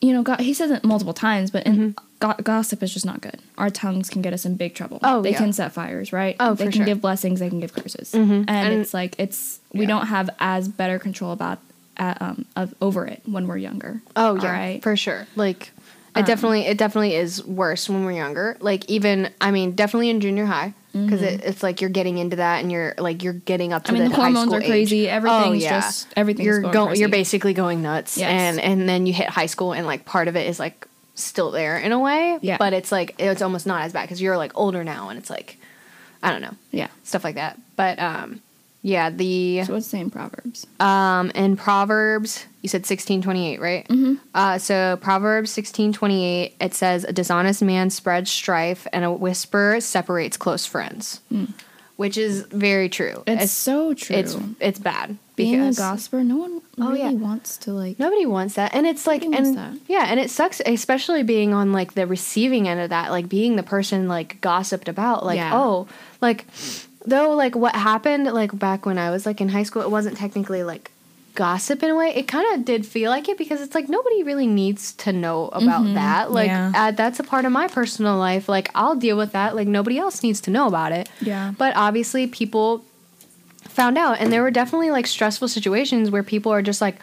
[0.00, 0.40] You know, God.
[0.40, 3.38] He says it multiple times, but in, go- gossip is just not good.
[3.58, 4.96] Our tongues can get us in big trouble.
[4.98, 5.14] Mm-hmm.
[5.16, 5.36] Oh, they yeah.
[5.38, 6.36] can set fires, right?
[6.40, 6.86] Oh, they can sure.
[6.86, 7.38] give blessings.
[7.40, 8.44] They can give curses, Mhm.
[8.48, 9.88] and, And- it's like it's we Yeah.
[9.88, 11.58] don't have as better control about
[11.98, 14.00] uh, um of over it when we're younger.
[14.16, 14.82] Oh yeah, Alright?
[14.82, 15.26] for sure.
[15.36, 15.70] Like
[16.16, 18.56] it Um, definitely it definitely is worse when we're younger.
[18.60, 22.36] Like even I mean definitely in junior high because it, it's like you're getting into
[22.36, 23.96] that and you're like you're getting up to Mm-hmm.
[23.96, 24.68] I mean, the, the high hormones school are age.
[24.68, 25.08] crazy.
[25.08, 25.80] Oh, Everything's yeah.
[25.80, 27.00] just everything's you're going go- crazy.
[27.00, 28.28] you're basically going nuts Yes.
[28.30, 31.50] and and then you hit high school and like part of it is like still
[31.50, 32.56] there in a way Yeah.
[32.58, 35.28] but it's like it's almost not as bad because you're like older now and it's
[35.28, 35.58] like
[36.22, 36.88] i don't know yeah.
[37.04, 38.40] stuff like that but um
[38.82, 40.66] Yeah, the So what's the same Proverbs?
[40.80, 43.86] um in Proverbs, you said sixteen twenty eight, right?
[43.88, 44.14] Mm-hmm.
[44.34, 49.10] Uh, so Proverbs sixteen twenty eight, it says, "A dishonest man spreads strife, and a
[49.12, 51.20] whisper separates close friends,"
[51.96, 53.22] which is very true.
[53.26, 53.40] Mm.
[53.42, 54.16] It's, so true.
[54.16, 56.22] It's it's bad being a because gossiper.
[56.22, 57.10] No one Oh, really yeah.
[57.12, 57.98] wants to like.
[57.98, 61.92] nobody wants that, and it's like, and yeah, and it sucks, especially being on like
[61.94, 65.50] the receiving end of that, like being the person like gossiped about, like Yeah.
[65.54, 65.88] oh,
[66.22, 66.46] like
[67.06, 70.16] though like what happened like back when I was like in high school, it wasn't
[70.16, 70.90] technically like
[71.34, 72.14] gossip in a way.
[72.14, 75.48] It kind of did feel like it because it's like nobody really needs to know
[75.48, 76.30] about that.
[76.30, 76.72] Like yeah.
[76.74, 78.48] uh, that's a part of my personal life.
[78.48, 79.54] Like I'll deal with that.
[79.54, 81.08] Like nobody else needs to know about it.
[81.20, 81.52] Yeah.
[81.56, 82.84] But obviously people
[83.62, 86.96] found out and there were definitely like stressful situations where people are just like,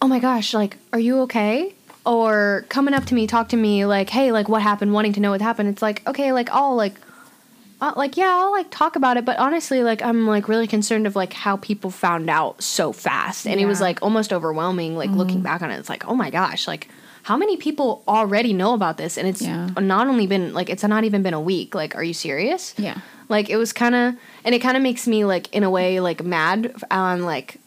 [0.00, 1.74] "Oh my gosh, like are you okay?"
[2.06, 5.20] Or coming up to me, talk to me like, "Hey, like what happened?" wanting to
[5.20, 5.68] know what happened.
[5.70, 6.94] It's like, "Okay, like I'll like
[7.88, 11.06] uh, like yeah, I'll like talk about it, but honestly, like I'm like really concerned
[11.06, 14.96] of like how people found out so fast, and it was like almost overwhelming.
[14.96, 16.88] Like looking back on it, it's like oh my gosh, like
[17.24, 19.68] how many people already know about this, and it's Yeah.
[19.80, 21.74] not only been like it's not even been a week.
[21.74, 22.74] Like, are you serious?
[22.78, 22.98] Yeah.
[23.28, 26.00] Like it was kind of, and it kind of makes me like in a way
[26.00, 27.58] like mad on like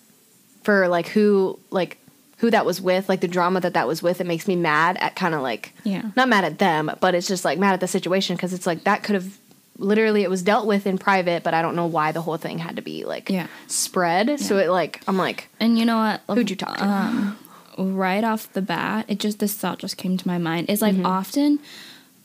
[0.64, 1.98] for like who like
[2.38, 4.22] who that was with, like the drama that that was with.
[4.22, 6.04] It makes me mad at kind of like Yeah.
[6.16, 8.84] not mad at them, but it's just like mad at the situation because it's like
[8.84, 9.38] that could have
[9.80, 12.60] literally it was dealt with in private, but I don't know why the whole thing
[12.60, 13.48] had to be like Yeah.
[13.68, 14.40] spread.
[14.40, 16.36] So it like I'm like And you know what?
[16.36, 16.84] who'd you talk to?
[16.86, 17.38] Um,
[17.78, 20.70] right off the bat, it just this thought just came to my mind.
[20.70, 21.06] Is like Mm-hmm.
[21.06, 21.60] often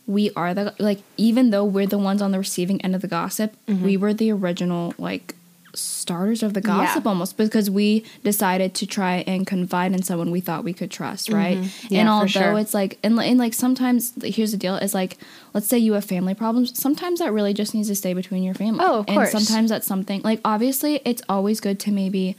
[0.07, 3.09] we are the like even though we're the ones on the receiving end of the
[3.09, 3.85] gossip, Mm-hmm.
[3.85, 5.35] we were the original like
[5.75, 6.67] starters of the Yeah.
[6.67, 10.91] gossip almost because we decided to try and confide in someone we thought we could
[10.91, 11.59] trust, right?
[11.59, 11.95] Mm-hmm.
[11.95, 12.59] Yeah, and although sure.
[12.59, 15.17] it's like and, and like sometimes here's the deal is like
[15.55, 18.55] let's say you have family problems, sometimes that really just needs to stay between your
[18.55, 18.85] family.
[18.85, 19.33] Oh, of course.
[19.33, 22.37] And sometimes that's something like obviously it's always good to maybe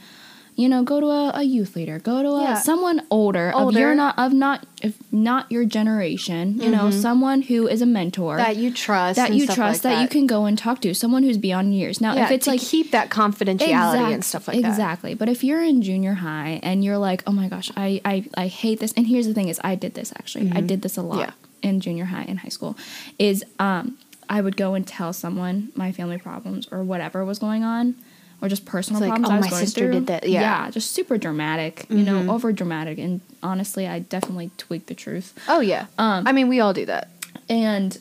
[0.56, 2.54] you know go to a, a youth leader go to a Yeah.
[2.54, 3.94] someone older, of your Older.
[3.94, 8.56] not of not if not your generation you know someone who is a mentor that
[8.56, 10.02] you trust, that you trust like that.
[10.02, 12.60] you can go and talk to someone who's beyond years now Yeah, if it's like
[12.60, 14.68] keep that confidentiality and stuff like that.
[14.68, 18.24] exactly but if you're in junior high and you're like oh my gosh i i,
[18.36, 20.96] I hate this and here's the thing is i did this actually i did this
[20.96, 21.30] a lot Mm-hmm.
[21.64, 21.68] Yeah.
[21.70, 22.76] in junior high and high school
[23.18, 23.96] is um
[24.28, 27.94] i would go and tell someone my family problems or whatever was going on
[28.44, 29.92] or just personal like, problems "Oh, I was my going sister through.
[29.92, 30.62] did that." Yeah.
[30.62, 30.70] Mm-hmm.
[30.72, 32.98] just super dramatic, you know, over dramatic.
[32.98, 35.32] And honestly, I definitely tweaked the truth.
[35.48, 35.86] Oh yeah.
[35.98, 37.08] Um, I mean, we all do that.
[37.48, 37.96] And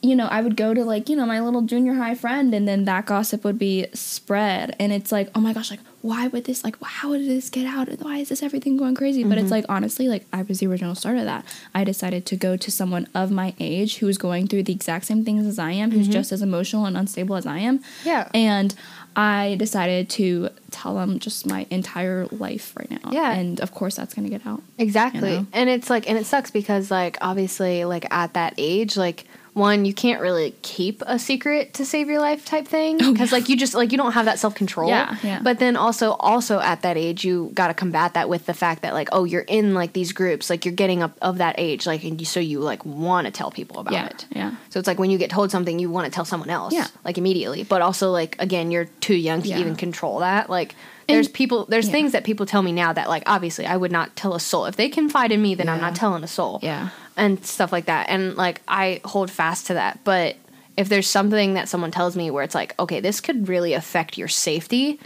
[0.00, 2.68] you know, I would go to like, you know, my little junior high friend and
[2.68, 6.44] then that gossip would be spread and it's like, "Oh my gosh, like why would
[6.44, 7.88] this like how did this get out?
[8.00, 9.38] Why is this everything going crazy?" But Mm-hmm.
[9.42, 11.44] it's like honestly, like I was the original starter of that.
[11.74, 15.06] I decided to go to someone of my age who is going through the exact
[15.06, 17.80] same things as I am, who's just as emotional and unstable as I am.
[17.80, 18.08] Mm-hmm.
[18.08, 18.28] Yeah.
[18.32, 18.76] And
[19.18, 23.10] I decided to tell them just my entire life right now.
[23.10, 23.32] Yeah.
[23.32, 24.62] And of course that's going to get out.
[24.78, 25.32] Exactly.
[25.32, 25.46] You know?
[25.52, 29.24] And it's like and it sucks because like obviously like at that age like
[29.58, 33.32] one you can't really keep a secret to save your life type thing Oh, because
[33.32, 34.88] like you just like you don't have that self-control.
[34.88, 35.40] Yeah, yeah.
[35.42, 38.82] But then also also at that age you got to combat that with the fact
[38.82, 41.86] that like oh you're in like these groups like you're getting up of that age
[41.86, 44.26] like and you, so you like want to tell people about Yeah, it.
[44.30, 44.54] yeah.
[44.70, 46.86] So it's like when you get told something you want to tell someone else Yeah.
[47.04, 47.64] like immediately.
[47.64, 49.58] But also like again you're too young to Yeah.
[49.58, 50.48] even control that.
[50.48, 50.74] Like
[51.08, 51.92] there's people there's yeah.
[51.92, 54.66] things that people tell me now that like obviously I would not tell a soul.
[54.66, 56.90] If they confide in me then I'm not telling a soul Yeah.
[57.18, 58.08] And stuff like that.
[58.08, 60.00] And like I hold fast to that.
[60.04, 60.36] But
[60.76, 64.16] if there's something that someone tells me where it's like, okay, this could really affect
[64.16, 64.98] your safety,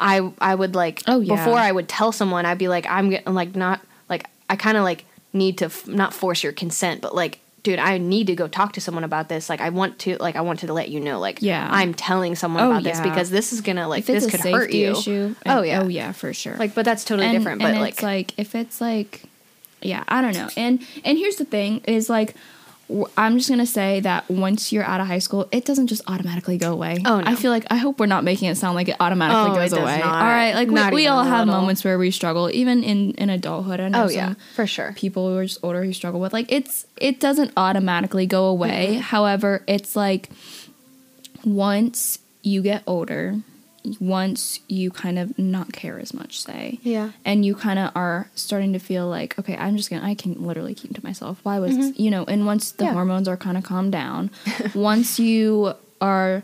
[0.00, 1.12] I I would like Mm-hmm.
[1.12, 1.36] Oh, yeah.
[1.36, 4.76] before I would tell someone, I'd be like, I'm getting like not like I kind
[4.76, 7.40] of like need to f- not force your consent, but like.
[7.64, 9.48] Dude, I need to go talk to someone about this.
[9.48, 11.66] Like, I want to, like, I wanted to let you know, like, Yeah.
[11.72, 14.90] I'm telling someone Oh, about this because this is gonna, like, this could hurt you.
[14.90, 15.34] issue.
[15.46, 16.56] Oh yeah, oh yeah, for sure.
[16.58, 17.62] like, but that's totally and, different.
[17.62, 19.22] and But it's like, like if it's like,
[19.84, 20.48] yeah, I don't know.
[20.56, 22.34] And and here's the thing: is like,
[23.16, 26.58] I'm just gonna say that once you're out of high school, it doesn't just automatically
[26.58, 26.98] go away.
[27.04, 27.26] Oh, no.
[27.30, 29.56] I feel like I hope we're not making it sound like it automatically Oh, it
[29.56, 29.98] goes does away.
[30.00, 30.14] not.
[30.14, 33.30] All right, like Not we, we all have moments where we struggle, even in in
[33.30, 33.80] adulthood.
[33.80, 34.92] I know oh yeah, for sure.
[34.96, 38.88] people who are just older who struggle with like it's it doesn't automatically go away
[38.92, 39.00] Mm-hmm.
[39.00, 40.28] however it's like
[41.44, 43.36] once you get older
[44.00, 47.10] once you kind of not care as much say Yeah.
[47.24, 50.42] and you kind of are starting to feel like okay i'm just gonna i can
[50.46, 52.88] literally keep to myself why was you know and once the Mm-hmm.
[52.88, 52.92] Yeah.
[52.94, 54.30] hormones are kind of calmed down
[54.74, 56.42] once you are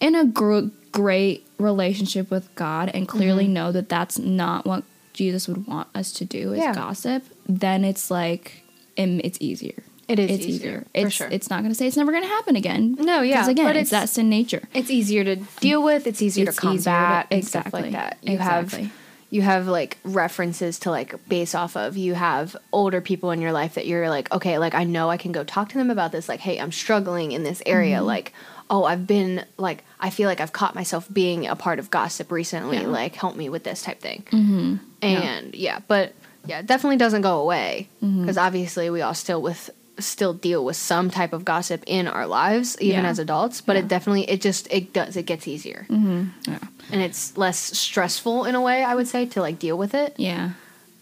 [0.00, 3.52] in a gr- great relationship with God and clearly Mm-hmm.
[3.52, 6.72] know that that's not what Jesus would want us to do is Yeah.
[6.72, 8.62] gossip, then it's like
[8.96, 9.82] it's easier.
[10.08, 10.80] It is it's easier, easier.
[10.80, 11.28] for It's sure.
[11.30, 12.96] it's not going to say it's never going to happen again.
[12.98, 14.62] No, yeah, Because again, but it's, that's in nature.
[14.74, 16.06] it's easier to deal with.
[16.06, 18.18] It's easier It's to easier to- combat and stuff exactly, like that.
[18.22, 18.82] You exactly.
[18.84, 18.92] have
[19.30, 21.98] you have like references to like base off of.
[21.98, 25.18] You have older people in your life that you're like, okay, like I know I
[25.18, 26.28] can go talk to them about this.
[26.30, 27.98] Like, hey, I'm struggling in this area.
[27.98, 28.06] Mm-hmm.
[28.06, 28.32] Like,
[28.70, 32.32] oh, I've been like I feel like I've caught myself being a part of gossip
[32.32, 32.78] recently.
[32.78, 32.86] Yeah.
[32.86, 34.24] Like, help me with this type thing.
[34.30, 34.76] Mm-hmm.
[35.02, 35.80] And yeah.
[35.86, 36.14] but
[36.46, 38.22] yeah, it definitely doesn't go away Mm-hmm.
[38.22, 39.68] because obviously we all still with
[40.00, 43.10] still deal with some type of gossip in our lives even Yeah.
[43.10, 43.80] as adults but Yeah.
[43.82, 46.28] it definitely it just it does it gets easier mm-hmm.
[46.50, 46.58] Yeah.
[46.92, 50.14] and it's less stressful in a way i would say to like deal with it
[50.16, 50.50] Yeah,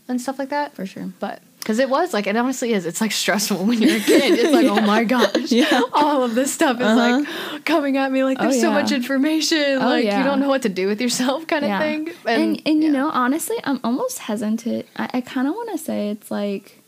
[0.09, 1.11] and stuff like that for sure.
[1.21, 4.33] but because it was like it honestly is it's like stressful when you're a kid
[4.39, 5.83] it's like oh my gosh Yeah.
[5.93, 7.59] all of this stuff is like uh-huh.
[7.65, 10.19] coming at me like Oh, there's so much information Oh, like yeah.
[10.19, 11.81] you don't know what to do with yourself kind of yeah.
[11.81, 12.99] thing And and, you yeah.
[12.99, 14.87] know, honestly, I'm almost hesitant.
[14.97, 16.79] I, I kind of want to say it's like,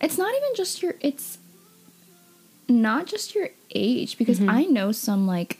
[0.00, 0.94] it's not even just your.
[1.00, 1.38] It's
[2.68, 4.50] not just your age because Mm-hmm.
[4.50, 5.58] I know some like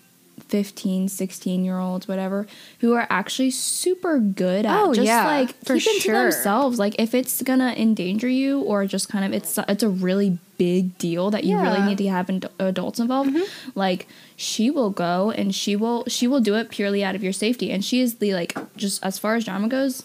[0.48, 2.46] 15, 16 year olds, whatever,
[2.80, 6.14] who are actually super good at Oh, just yeah, like for keeping sure.
[6.14, 6.78] to themselves.
[6.78, 10.96] Like if it's gonna endanger you or just kind of it's it's a really big
[10.98, 11.76] deal that you really Yeah.
[11.78, 11.86] Mm-hmm.
[11.88, 13.36] need to have ad- adults involved.
[13.74, 17.32] Like she will go and she will she will do it purely out of your
[17.32, 20.02] safety, and she is the like just as far as drama goes.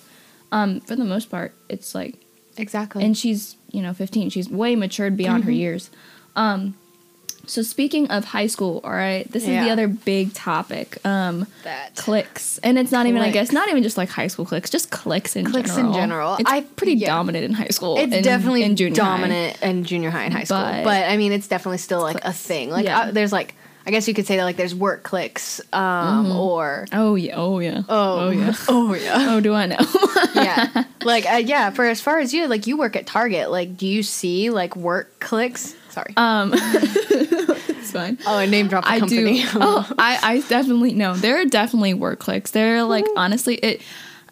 [0.52, 2.16] Um, for the most part, it's like
[2.58, 5.48] exactly and she's you know 15 she's way matured beyond Mm-hmm.
[5.52, 5.90] her years
[6.36, 6.76] um
[7.48, 11.96] so speaking of high school all right this is the other big topic um that
[11.96, 14.90] clicks and it's not even i guess not even just like high school clicks just
[14.90, 16.36] clicks in Cliques in general general.
[16.40, 17.08] it's I- pretty yeah.
[17.08, 19.18] dominant in high school it's and definitely in junior high.
[19.18, 20.58] dominant in junior high and high school.
[20.60, 22.70] But- But, I mean, it's definitely still like a thing.
[22.72, 23.00] Like Yeah.
[23.00, 23.54] uh, there's like
[23.86, 27.60] I guess you could say that like there's work clicks, um, or oh yeah oh
[27.60, 29.78] yeah oh, yeah oh yeah, oh do i know
[30.36, 30.86] yeah.
[31.04, 33.52] Like uh, yeah, for as far as you like, you work at Target.
[33.52, 35.76] Like, do you see like work clicks?
[35.90, 36.14] Sorry.
[36.18, 39.44] um it's fine oh, I name dropped the I company.
[39.44, 39.48] do.
[39.54, 41.14] oh, I, I definitely know.
[41.16, 42.52] There are definitely work clicks.
[42.52, 43.82] They're like honestly, it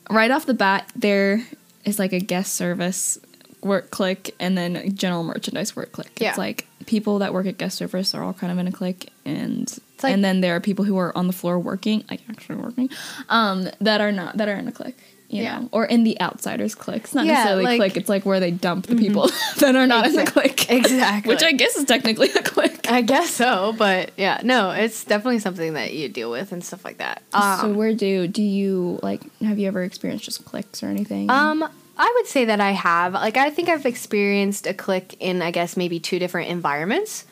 [0.09, 1.45] right off the bat there
[1.85, 3.19] is like a guest service
[3.61, 6.11] work click and then general merchandise work click.
[6.17, 6.29] Yeah.
[6.29, 9.09] It's like people that work at guest service are all kind of in a click
[9.25, 12.55] and like- and then there are people who are on the floor working, like actually
[12.57, 12.89] working,
[13.29, 14.97] um, that are not that are in a click.
[15.29, 15.59] You Yeah.
[15.61, 17.05] know, or in the outsiders click.
[17.05, 17.97] It's not Yeah, necessarily like- click.
[17.97, 20.69] It's like where they dump the people that are not in the click.
[20.69, 21.27] exactly.
[21.33, 22.91] Which I guess is technically a click.
[22.91, 26.85] I guess so, but yeah, no, it's definitely something that you deal with and stuff
[26.85, 27.23] like that.
[27.33, 31.31] Um, so where do do you like have you ever experienced just clicks or anything?
[31.31, 31.67] Um,
[31.97, 33.13] I would say that I have.
[33.13, 37.25] Like, I think I've experienced a click in, I guess, maybe two different environments.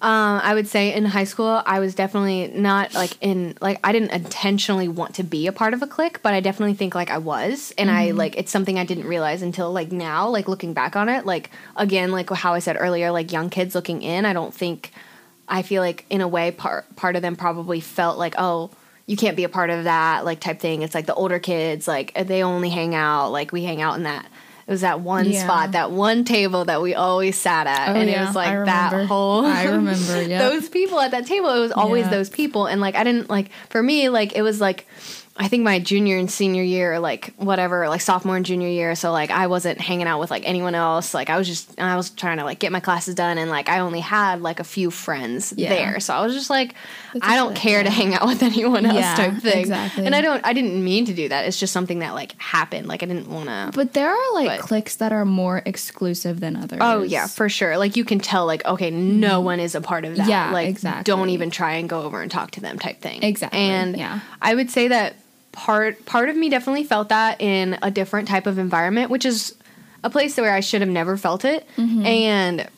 [0.00, 3.90] Um, I would say in high school, I was definitely not like in like I
[3.90, 7.10] didn't intentionally want to be a part of a clique, but I definitely think like
[7.10, 10.72] I was, and I like it's something I didn't realize until like now, like looking
[10.72, 11.26] back on it.
[11.26, 14.92] Like again, like how I said earlier, like young kids looking in, I don't think
[15.48, 18.70] I feel like in a way part part of them probably felt like oh
[19.08, 20.82] you can't be a part of that like type thing.
[20.82, 23.96] It's like the older kids like uh, they only hang out like we hang out
[23.96, 24.26] in that.
[24.66, 25.44] It was that one Yeah.
[25.44, 29.06] spot, that one table that we always sat at, Oh, and it was like that
[29.06, 29.46] whole.
[29.46, 30.46] I remember, yeah.
[30.46, 31.48] those people at that table.
[31.56, 32.10] It was always Yeah.
[32.10, 34.86] those people, and like I didn't like for me like it was like
[35.40, 38.94] I think my junior and senior year, like whatever, like sophomore and junior year.
[38.96, 41.14] So like I wasn't hanging out with like anyone else.
[41.14, 43.68] Like I was just I was trying to like get my classes done, and like
[43.68, 45.68] I only had like a few friends Yeah.
[45.68, 46.00] there.
[46.00, 46.74] So I was just like
[47.12, 49.58] That's I don't care to hang out with anyone else Yeah, type thing.
[49.60, 50.06] exactly.
[50.06, 51.46] And I don't I didn't mean to do that.
[51.46, 52.88] It's just something that like happened.
[52.88, 53.70] Like I didn't want to.
[53.74, 56.80] but there are like but- cliques that are more exclusive than others.
[56.82, 57.78] Oh yeah, for sure.
[57.78, 60.22] Like you can tell, like okay, no one is a part of that.
[60.22, 60.30] Mm-hmm.
[60.30, 61.04] Yeah, like exactly.
[61.04, 63.22] don't even try and go over and talk to them, type thing.
[63.22, 64.20] Exactly, And yeah.
[64.42, 65.14] I would say that
[65.52, 69.54] part part of me definitely felt that in a different type of environment, which is
[70.04, 71.66] a place where I should have never felt it.
[71.76, 72.06] Mm-hmm.
[72.06, 72.68] And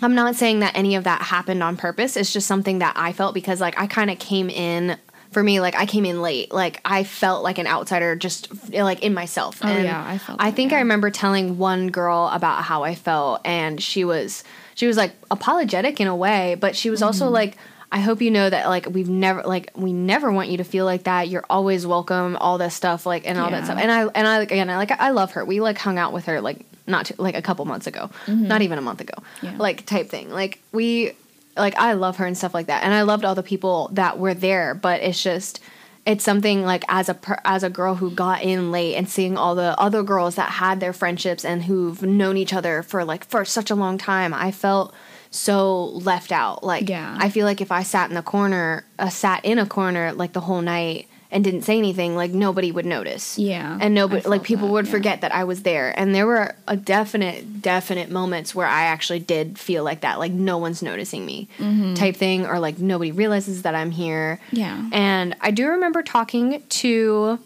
[0.00, 2.16] I'm not saying that any of that happened on purpose.
[2.16, 4.96] It's just something that I felt because like I kind of came in
[5.32, 6.52] for me like I came in late.
[6.52, 9.58] Like I felt like an outsider just like in myself.
[9.62, 13.42] Oh, yeah, I felt I think I remember telling one girl about how I felt
[13.44, 17.06] and she was she was like apologetic in a way, but she was Mm-hmm.
[17.06, 17.56] also like
[17.90, 20.84] I hope you know that like we've never like we never want you to feel
[20.84, 21.28] like that.
[21.28, 23.60] You're always welcome, all that stuff like and all Yeah.
[23.60, 23.78] that stuff.
[23.78, 25.44] And I and I again I like I love her.
[25.44, 28.62] We like hung out with her like not too, like a couple months ago, not
[28.62, 29.46] even a month ago, Mm-hmm.
[29.46, 29.56] Yeah.
[29.58, 30.30] like type thing.
[30.30, 31.12] Like we
[31.56, 34.18] like I love her and stuff like that, and I loved all the people that
[34.18, 34.74] were there.
[34.74, 35.60] But it's just
[36.06, 39.36] it's something like as a per, as a girl who got in late and seeing
[39.36, 43.24] all the other girls that had their friendships and who've known each other for like
[43.26, 44.32] for such a long time.
[44.32, 44.94] I felt
[45.30, 46.64] so left out.
[46.64, 47.16] Like Yeah.
[47.18, 50.32] I feel like if I sat in the corner, uh, sat in a corner like
[50.32, 53.38] the whole night and didn't say anything, like nobody would notice.
[53.38, 54.90] Yeah, And nobody, like people that, would yeah.
[54.92, 55.92] forget that I was there.
[55.98, 60.32] And there were a definite, definite moments where I actually did feel like that, like
[60.32, 61.94] no one's noticing me Mm-hmm.
[61.94, 64.40] type thing, or like nobody realizes that I'm here.
[64.52, 64.88] Yeah.
[64.90, 67.38] And I do remember talking to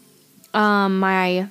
[0.53, 1.49] um, my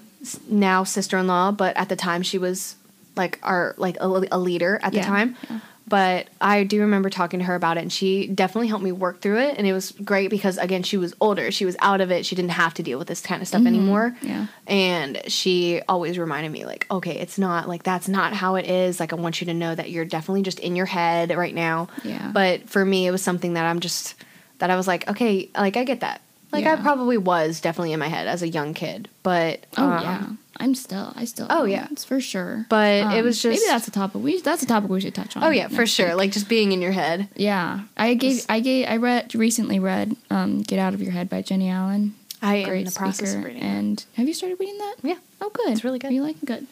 [0.49, 2.77] now sister in law, but at the time she was
[3.15, 5.37] like our like a, a leader at the Yeah, time.
[5.51, 5.59] yeah.
[5.93, 9.21] But I do remember talking to her about it, and she definitely helped me work
[9.21, 9.59] through it.
[9.59, 12.35] And it was great because again, she was older, she was out of it, she
[12.35, 14.13] didn't have to deal with this kind of stuff anymore.
[14.17, 14.27] Mm-hmm.
[14.27, 14.47] Yeah.
[14.67, 19.01] And she always reminded me, like, okay, it's not like that's not how it is.
[19.01, 21.89] Like, I want you to know that you're definitely just in your head right now.
[22.05, 22.31] Yeah.
[22.33, 24.15] But for me, it was something that I'm just
[24.61, 26.23] that I was like, okay, like I get that.
[26.53, 30.03] Like I probably was definitely in my head as a young kid, but Oh um,
[30.03, 30.27] yeah,
[30.59, 31.13] I'm still.
[31.17, 31.47] I still.
[31.49, 31.81] Oh, yeah.
[31.83, 32.67] moments, for sure.
[32.69, 34.23] But it Um, was maybe just- that's a topic.
[34.23, 35.45] We that's a topic we should touch on.
[35.45, 36.09] Oh yeah, for sure.
[36.09, 36.17] week.
[36.17, 37.29] Like just being in your head.
[37.37, 38.45] Yeah, I gave.
[38.49, 38.87] I gave.
[38.89, 39.79] I read recently.
[39.79, 42.15] Read um, "Get Out of Your Head" by Jennie Allen.
[42.43, 43.63] I am Great in the process of reading.
[43.63, 44.97] And have you started reading that?
[45.03, 45.17] Yeah.
[45.41, 45.69] Oh, good.
[45.71, 46.11] It's really good.
[46.11, 46.67] Are you liking good?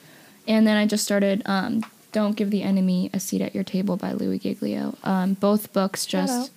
[0.48, 3.96] And then I just started um, "Don't Give the Enemy a Seat at Your Table"
[3.96, 4.96] by Louie Giglio.
[5.04, 6.50] Um, both books just.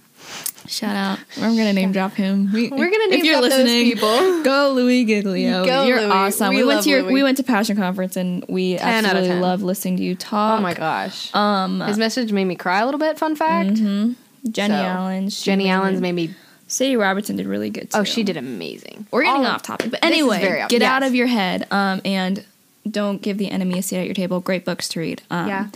[0.68, 1.20] Shout out!
[1.42, 2.50] I'm gonna name drop him.
[2.54, 4.44] We, We're gonna name if you're drop those listening, people.
[4.44, 5.66] Go Louie Giglio!
[5.66, 6.10] Go, you're Louie.
[6.10, 6.50] awesome.
[6.52, 7.14] We We, went to your, Louie.
[7.14, 10.60] we went to Passion Conference and we 10 absolutely love listening to you talk.
[10.60, 11.34] Oh my gosh.
[11.36, 13.20] Um, His message made me cry a little bit.
[13.20, 13.76] Fun fact.
[13.76, 14.16] Jennie
[14.54, 15.30] So, Allen.
[15.30, 16.34] Jennie made Allen's made me.
[16.68, 18.00] Sadie Robertson did really good too.
[18.00, 19.06] Oh, she did amazing.
[19.12, 21.68] We're getting All- off topic, but anyway, get out of your head.
[21.72, 22.44] Um, and
[22.90, 24.40] don't give the enemy a seat at your table.
[24.40, 25.22] Great books to read.
[25.30, 25.68] Um, Yeah,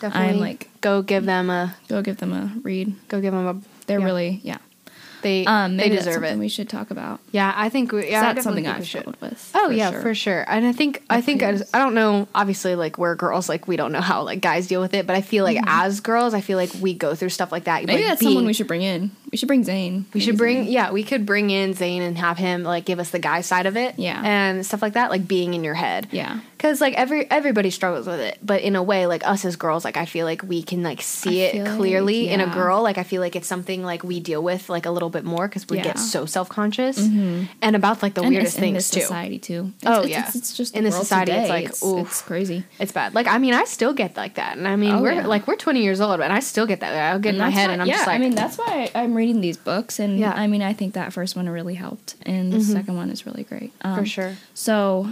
[0.00, 0.28] definitely.
[0.34, 2.94] I'm like- go give them a go give them a read.
[3.08, 3.56] go give them a.
[3.86, 4.04] They're yeah.
[4.04, 4.58] really yeah.
[5.22, 6.38] they Um, they deserve something it.
[6.38, 7.20] we should talk about.
[7.32, 8.10] yeah, I think we.
[8.10, 9.00] Yeah, that's something I've should.
[9.02, 9.52] struggled with.
[9.54, 10.00] Oh for yeah, sure.
[10.02, 10.44] for sure.
[10.48, 11.58] And I think I think I.
[11.72, 12.28] I don't know.
[12.34, 15.06] Obviously, like we're girls, like we don't know how like guys deal with it.
[15.06, 17.78] But I feel like as girls, I feel like we go through stuff like that.
[17.78, 17.86] Mm-hmm.
[17.86, 19.10] Maybe like, that's someone we should bring in.
[19.34, 19.94] We should bring Zane.
[20.14, 20.72] We Maybe should bring Zane.
[20.72, 23.66] yeah, we could bring in Zane and have him like give us the guy side
[23.66, 23.98] of it.
[23.98, 24.22] Yeah.
[24.24, 26.06] And stuff like that, like being in your head.
[26.12, 26.38] Yeah.
[26.58, 29.84] Cause like every everybody struggles with it, but in a way, like us as girls,
[29.84, 32.46] like I feel like we can like see I it feel like, clearly in a
[32.46, 32.80] girl.
[32.82, 35.46] Like I feel like it's something like we deal with like a little bit more
[35.48, 35.82] because we Yeah.
[35.82, 35.92] Mm-hmm.
[35.94, 39.00] get so self conscious and about like the And weirdest it's in things too.
[39.00, 39.72] society too.
[39.84, 40.26] Oh, it's, yeah.
[40.28, 42.06] It's, it's just In the society, it's like, it's, oof.
[42.06, 42.64] it's crazy.
[42.78, 43.14] It's bad.
[43.14, 45.26] Like I mean, I still get like that, and I mean, Oh, we're yeah.
[45.26, 47.12] like we're twenty years old, and I still get that.
[47.12, 48.90] I'll get in my head, why- and I'm yeah, just like, I mean, that's why
[48.94, 50.30] I'm reading these books, and Yeah.
[50.32, 50.40] Mm-hmm.
[50.40, 53.44] I mean, I think that first one really helped, and the second one is really
[53.44, 54.36] great um, for sure.
[54.54, 55.08] So,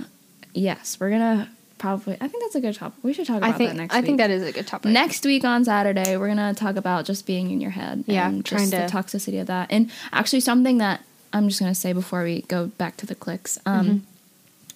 [0.54, 1.48] yes, we're gonna
[1.78, 2.16] probably.
[2.20, 2.98] I think that's a good topic.
[3.02, 3.94] We should talk about I think that next.
[3.94, 4.06] I week.
[4.06, 4.92] think that is a good topic.
[4.92, 8.04] Next week on Saturday, we're gonna talk about just being in your head.
[8.06, 11.00] Yeah, and trying just the toxicity of that, and actually something that
[11.32, 13.58] I'm just gonna say before we go back to the cliques.
[13.66, 13.96] Um, Mm-hmm.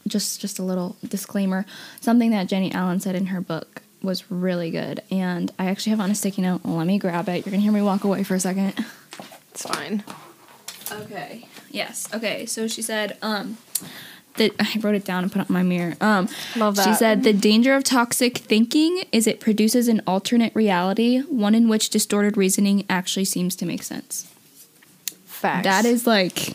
[0.08, 1.66] just just a little disclaimer.
[2.00, 6.00] Something that Jennie Allen said in her book was really good, and I actually have
[6.00, 6.60] on a sticky note.
[6.64, 7.44] Let me grab it.
[7.44, 8.74] You're gonna hear me walk away for a second.
[9.56, 10.04] It's fine.
[10.92, 11.46] Okay.
[11.70, 12.12] Yes.
[12.12, 12.44] Okay.
[12.44, 13.56] So she said, um,
[14.34, 15.94] that I wrote it down and put it on my mirror.
[15.98, 16.84] Um, Love that.
[16.84, 21.70] She said the danger of toxic thinking is it produces an alternate reality, one in
[21.70, 24.30] which distorted reasoning actually seems to make sense.
[25.24, 25.64] Facts.
[25.64, 26.52] That is like,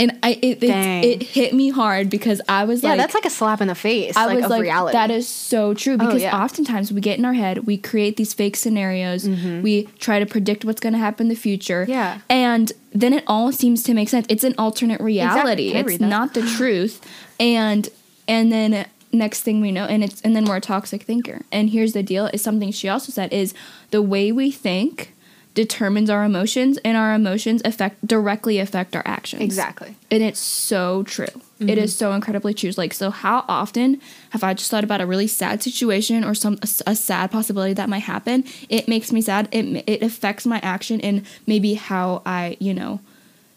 [0.00, 2.90] and I it it, it hit me hard because I was like yeah.
[2.90, 4.16] like, that's like a slap in the face.
[4.16, 4.94] I like was of like, reality.
[4.94, 6.42] that is so true because yeah.
[6.42, 10.64] oftentimes we get in our head, we create these fake scenarios, we try to predict
[10.64, 11.90] what's going to happen in the future, Mm-hmm.
[11.92, 12.18] Yeah.
[12.28, 14.26] and then it all seems to make sense.
[14.28, 15.76] It's an alternate reality.
[15.76, 17.00] I It's not the truth,
[17.38, 17.88] and
[18.26, 21.42] and then next thing we know, and it's and then we're a toxic thinker.
[21.52, 23.54] And here's the deal: is something she also said is
[23.90, 25.14] the way we think
[25.54, 29.42] determines our emotions, and our emotions affect directly affect our actions.
[29.42, 29.96] exactly.
[30.10, 31.26] And it's so true.
[31.58, 32.70] It is so incredibly true.
[32.76, 36.58] Like, so how often have I just thought about a really sad situation or some
[36.86, 38.44] a sad possibility that might happen?
[38.70, 39.48] It makes me sad.
[39.52, 43.00] It it affects my action and maybe how I, you know,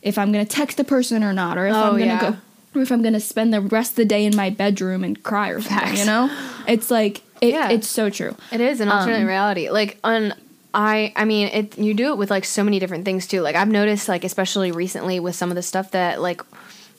[0.02, 2.32] if I'm gonna text the person or not, or if Oh, I'm gonna yeah.
[2.32, 5.24] go, or if I'm gonna spend the rest of the day in my bedroom and
[5.24, 5.78] cry or something.
[5.88, 6.00] Facts.
[6.00, 6.30] You know,
[6.68, 7.70] it's like it, Yeah.
[7.70, 8.36] it's so true.
[8.52, 9.70] It is an alternate Um, reality.
[9.70, 10.34] Like on
[10.74, 13.42] I I mean it you do it with like so many different things too.
[13.42, 16.42] Like I've noticed like especially recently with some of the stuff that like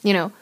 [0.03, 0.33] you know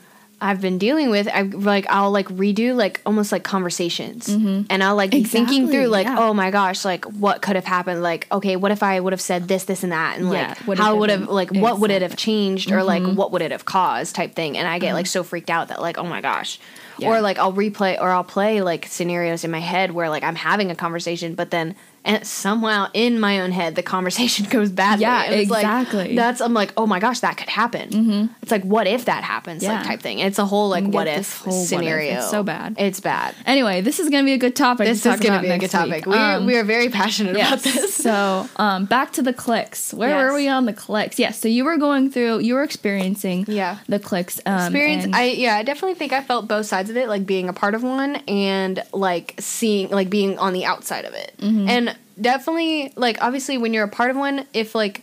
[0.41, 4.29] I've been dealing with I like I'll like redo like almost like conversations.
[4.29, 6.19] And I'll like be thinking through like yeah.
[6.19, 8.03] oh my gosh like what could have happened?
[8.03, 10.19] Like okay what if I would have said this this and that?
[10.19, 12.33] And Yeah, like what how would have like what would it have Exactly.
[12.35, 12.73] changed?
[12.73, 14.59] Or like what would it have caused type thing.
[14.59, 16.59] And I get like so freaked out that like oh my gosh.
[16.99, 17.09] Yeah.
[17.09, 20.37] or like I'll replay or I'll play like scenarios in my head where like I'm
[20.37, 25.03] having a conversation, but then and somehow in my own head the conversation goes badly.
[25.03, 26.17] Yeah, And it's like, exactly.
[26.17, 27.91] that's I'm like, oh my gosh, that could happen.
[27.91, 28.27] Mm-hmm.
[28.43, 29.63] It's like, what if that happens?
[29.63, 29.75] Yeah.
[29.79, 30.19] Like type thing.
[30.19, 31.69] It's a whole like what if whole what if.
[31.69, 32.15] scenario.
[32.19, 32.75] It's so bad.
[32.79, 33.35] It's bad.
[33.47, 34.87] Anyway, this is gonna be a good topic.
[34.87, 36.07] This to is going to about be a good topic.
[36.07, 37.95] We, Um, we are very passionate about this.
[37.95, 39.93] So, um, back to the cliques.
[39.95, 40.23] Where Yes.
[40.31, 41.19] were we on the cliques?
[41.19, 41.39] Yes.
[41.41, 43.79] So you were going through, you were experiencing, Yeah.
[43.89, 44.41] the cliques.
[44.47, 47.49] Um, experience i yeah i definitely think i felt both sides of it like being
[47.49, 51.69] a part of one and like seeing like being on the outside of it Mm-hmm.
[51.69, 55.03] and definitely like obviously when you're a part of one if like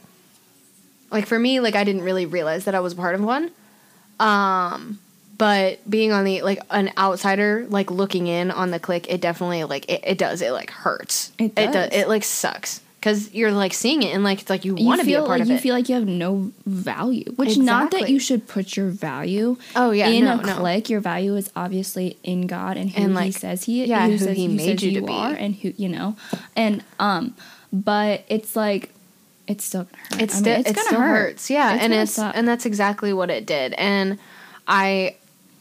[1.12, 3.52] like for me like i didn't really realize that i was a part of one.
[4.19, 5.00] Um
[5.38, 9.63] but being on the like an outsider like looking in on the clique it definitely
[9.63, 11.31] like it, it does it like hurts.
[11.40, 11.90] It it does.
[11.94, 15.06] it like sucks because you're like seeing it and like it's like you want to
[15.06, 15.54] be a part like of it.
[15.54, 17.23] you feel like you have no value.
[17.37, 19.56] Which not that you should put your value.
[19.75, 20.56] Oh, yeah, in no, a no.
[20.58, 24.06] clique, your value is obviously in God and who And, He like, says He yeah,
[24.06, 25.13] who, who says, He made you you to be.
[25.13, 26.15] are and who you know,
[26.56, 27.35] and um,
[27.71, 28.91] but it's like
[29.47, 30.21] it's still gonna hurt.
[30.21, 31.08] it's I mean, still it's it gonna still hurt.
[31.29, 32.35] hurts yeah It's and it's suck.
[32.35, 34.19] and that's exactly what it did and
[34.67, 35.15] i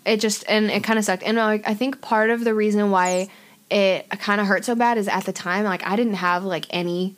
[0.04, 2.90] it just and it kind of sucked and like i think part of the reason
[2.90, 3.28] why
[3.70, 6.66] it kind of hurt so bad is at the time like i didn't have like
[6.68, 7.14] any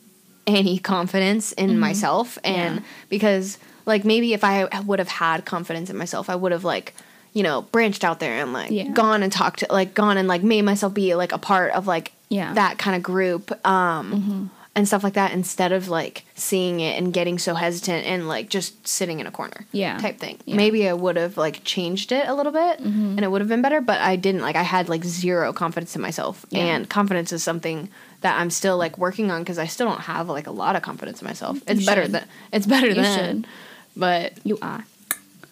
[0.47, 2.85] any confidence in myself and Mm-hmm.
[2.85, 2.91] Yeah.
[3.09, 6.93] because like maybe if i would have had confidence in myself i would have like
[7.33, 8.89] you know branched out there and like Yeah.
[8.89, 12.11] gone and talked like gone and like made myself be like a part of like
[12.29, 12.45] Yeah.
[12.45, 12.55] Mm-hmm.
[12.55, 17.11] that kind of group um and stuff like that instead of like seeing it and
[17.13, 19.97] getting so hesitant and like just sitting in a corner Yeah.
[19.97, 20.55] type thing Yeah.
[20.55, 23.15] maybe i would have like changed it a little bit Mm-hmm.
[23.17, 25.95] and it would have been better but i didn't like i had like zero confidence
[25.95, 27.89] in myself and confidence is something
[28.21, 30.81] that i'm still like working on because i still don't have like a lot of
[30.81, 32.11] confidence in myself it's better should.
[32.13, 33.47] than it's better You than should.
[33.95, 34.85] but You are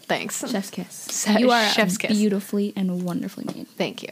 [0.03, 1.28] thanks chef's kiss.
[1.38, 2.11] You are chef's kiss.
[2.17, 3.67] beautifully and wonderfully made.
[3.70, 4.09] thank you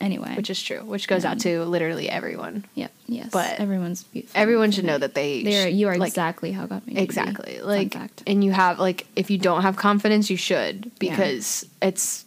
[0.00, 4.02] Anyway, which is true which goes out um, to literally everyone yep, yes, but everyone's
[4.02, 4.38] beautiful.
[4.38, 7.02] everyone should know that they They're, you are like, exactly how God made you.
[7.02, 7.60] Exactly.
[7.62, 12.24] Like and you have like if you don't have confidence you should because it's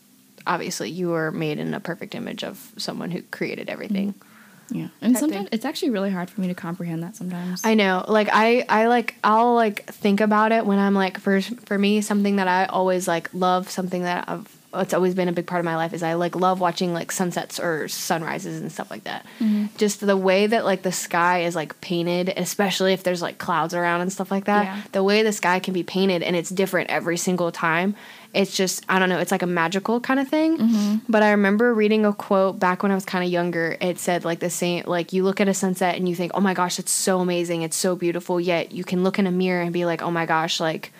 [0.47, 4.13] obviously you were made in a perfect image of someone who created everything.
[4.13, 4.26] Mm-hmm.
[4.69, 5.49] Yeah, and sometimes thing.
[5.53, 7.61] it's actually really hard for me to comprehend that sometimes.
[7.63, 8.03] I know.
[8.07, 12.01] Like I I like I'll like think about it when I'm like for for me
[12.01, 15.59] something that I always like love something that I've it's always been a big part
[15.59, 19.05] of my life is I like love watching like sunsets or sunrises and stuff like
[19.05, 19.25] that.
[19.39, 19.67] Mm-hmm.
[19.77, 23.73] Just the way that like the sky is like painted, especially if there's like clouds
[23.73, 24.65] around and stuff like that.
[24.65, 24.81] Yeah.
[24.91, 27.95] The way the sky can be painted and it's different every single time.
[28.33, 30.57] It's just I don't know, it's like a magical kind of thing.
[30.57, 30.95] Mm-hmm.
[31.09, 33.77] But I remember reading a quote back when I was kind of younger.
[33.81, 36.41] It said like the same like you look at a sunset and you think, "Oh
[36.41, 37.61] my gosh, it's so amazing.
[37.63, 40.25] It's so beautiful." Yet you can look in a mirror and be like, "Oh my
[40.25, 40.91] gosh, like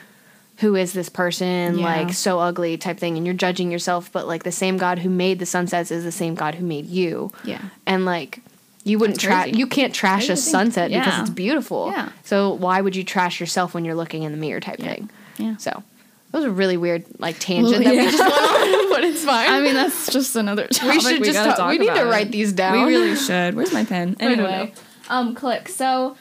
[0.57, 1.78] who is this person?
[1.78, 1.86] Yeah.
[1.86, 5.09] Like so ugly type thing." And you're judging yourself, but like the same God who
[5.09, 7.32] made the sunsets is the same God who made you.
[7.43, 8.39] yeah, And like
[8.84, 11.91] you wouldn't trash you can't trash a sunset because it's beautiful.
[11.91, 12.09] Yeah.
[12.23, 14.93] So why would you trash yourself when you're looking in the mirror type Yeah.
[14.93, 15.09] thing?
[15.38, 15.57] yeah.
[15.57, 15.84] So
[16.32, 18.05] that was a really weird like tangent Well, that yeah.
[18.05, 19.49] we just went on, but it's fine.
[19.49, 21.01] I mean, that's just another topic.
[21.01, 22.32] should just gotta talk- talk we need to write it.
[22.32, 22.86] these down.
[22.86, 23.55] We really should.
[23.55, 24.15] Where's my pen?
[24.19, 24.73] Anyway,
[25.09, 25.69] um, clique.
[25.69, 26.17] So,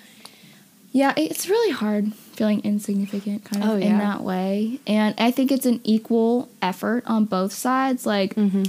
[0.93, 5.51] yeah, it's really hard feeling insignificant, kind of Oh, in that way, and I think
[5.51, 8.07] it's an equal effort on both sides.
[8.07, 8.65] Like Mm-hmm.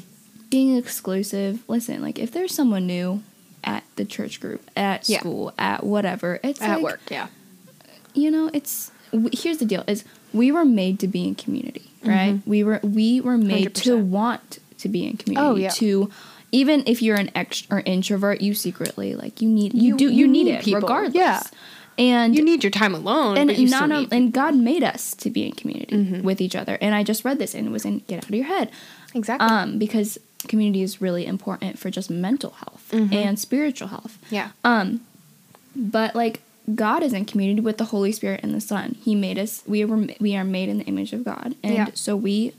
[0.50, 1.62] being exclusive.
[1.68, 3.22] Listen, like if there's someone new
[3.64, 5.20] at the church group, at Yeah.
[5.20, 7.28] school, at whatever, it's at like, work, yeah.
[8.14, 8.92] you know it's
[9.34, 10.04] here's the deal is
[10.38, 12.50] we were made to be in community right Mm-hmm.
[12.50, 14.08] we were we were made to 100%.
[14.20, 15.70] want to be in community Oh, yeah.
[15.82, 16.10] to
[16.52, 20.04] even if you're an ext or introvert you secretly like you need you, You- do
[20.06, 20.82] you, you need, need it people.
[20.82, 21.42] regardless Yeah.
[21.98, 25.04] and You need your time alone, and but you not need and God made us
[25.24, 26.22] to be in community Mm-hmm.
[26.30, 28.36] with each other and I just read this and it was in Get Out of
[28.36, 28.70] Your Head
[29.14, 29.48] exactly.
[29.50, 30.10] um because
[30.48, 35.02] community is really important for just mental health and spiritual health yeah, um,
[35.76, 36.42] but like
[36.76, 38.96] God is in community with the Holy Spirit and the Son.
[39.04, 39.64] He made us.
[39.66, 41.88] We were we are made in the image of God, and Yeah.
[41.94, 42.54] so we,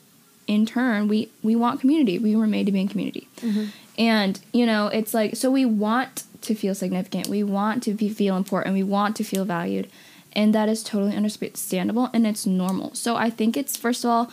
[0.46, 2.18] in turn, we we want community.
[2.18, 3.64] We were made to be in community, Mm-hmm.
[3.98, 7.28] and you know it's like so we want to feel significant.
[7.28, 8.74] We want to be, feel important.
[8.74, 9.88] We want to feel valued,
[10.32, 12.94] and that is totally understandable and it's normal.
[12.94, 14.30] So I think it's first of all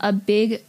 [0.00, 0.62] a big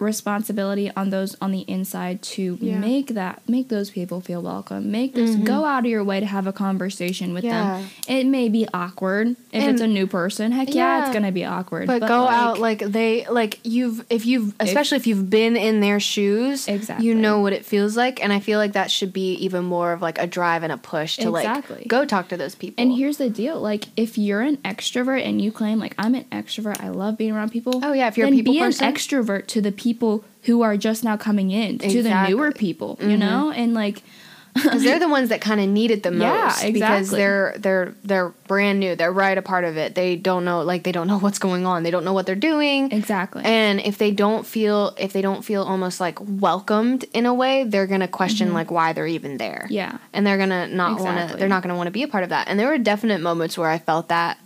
[0.00, 2.78] responsibility on those on the inside to Yeah.
[2.78, 6.26] make that make those people feel welcome make this go out of your way to
[6.26, 7.50] have a conversation with Mm-hmm.
[7.54, 7.78] Yeah.
[7.80, 7.88] them
[8.18, 11.04] it may be awkward if And- it's a new person heck yeah, Yeah.
[11.06, 15.06] it's gonna be awkward but, go out like they like you've if you've especially if,
[15.06, 17.06] you've been in their shoes, Exactly.
[17.06, 19.92] you know what it feels like, and I feel like that should be even more
[19.92, 21.76] of like a drive and a push to Exactly.
[21.78, 22.82] like go talk to those people.
[22.82, 26.24] and here's the deal like if you're an extrovert and you claim like i'm an
[26.32, 28.86] extrovert i love being around people Oh, yeah, if you're a people be person.
[28.86, 29.89] an extrovert to the people
[30.44, 33.18] who are just now coming in to the newer people you Mhm.
[33.18, 34.02] know and like
[34.52, 36.22] because they're the ones that kind of need it the most.
[36.22, 36.72] Yeah, exactly.
[36.72, 38.96] Because they're they're they're brand new.
[38.96, 39.94] They're right a part of it.
[39.94, 41.84] They don't know like they don't know what's going on.
[41.84, 42.90] They don't know what they're doing.
[42.90, 43.42] Exactly.
[43.44, 47.62] And if they don't feel if they don't feel almost like welcomed in a way,
[47.62, 49.62] they're gonna question like why they're even there.
[49.66, 49.72] Mm-hmm.
[49.72, 49.98] Yeah.
[50.12, 51.36] And they're gonna not want to.
[51.36, 52.48] They're not gonna want to be a part of that.
[52.48, 54.36] And there were definite moments where I felt that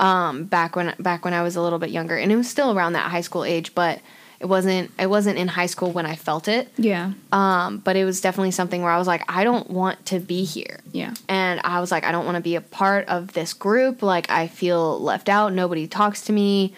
[0.00, 2.72] um, back when back when I was a little bit younger, and it was still
[2.76, 4.00] around that high school age, but
[4.42, 4.90] it wasn't.
[4.98, 6.68] It wasn't in high school when I felt it.
[6.76, 7.12] yeah.
[7.30, 10.42] Um, but it was definitely something where I was like, I don't want to be
[10.42, 10.80] here.
[10.90, 11.14] Yeah.
[11.28, 14.02] And I was like, I don't want to be a part of this group.
[14.02, 15.52] Like, I feel left out.
[15.52, 16.74] Nobody talks to me.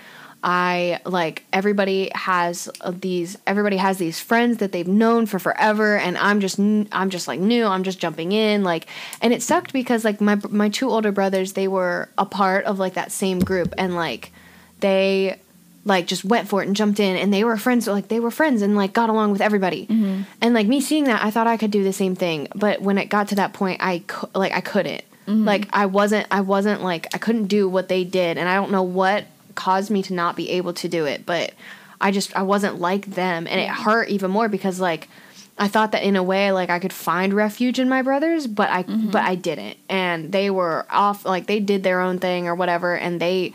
[0.47, 3.39] I like everybody has these.
[3.47, 7.41] Everybody has these friends that they've known for forever, and I'm just, I'm just like
[7.41, 7.65] new.
[7.65, 8.87] I'm just jumping in, like,
[9.23, 12.79] and it sucked because like my my two older brothers, they were a part of
[12.79, 14.33] like that same group, and like
[14.81, 15.41] they
[15.85, 18.31] like just went for it and jumped in and they were friends like they were
[18.31, 19.87] friends and like got along with everybody.
[19.87, 20.23] Mm-hmm.
[20.41, 22.99] And like me seeing that i thought i could do the same thing but when
[22.99, 25.05] it got to that point i cou- like i couldn't.
[25.27, 25.45] Mm-hmm.
[25.45, 28.71] Like i wasn't i wasn't like i couldn't do what they did and i don't
[28.71, 29.25] know what
[29.55, 31.55] caused me to not be able to do it but
[32.01, 35.09] i just i wasn't like them and it hurt even more because like
[35.57, 38.69] i thought that in a way like i could find refuge in my brothers but
[38.69, 39.11] i mm-hmm.
[39.11, 39.79] but i didn't.
[39.89, 43.53] And they were off like they did their own thing or whatever and they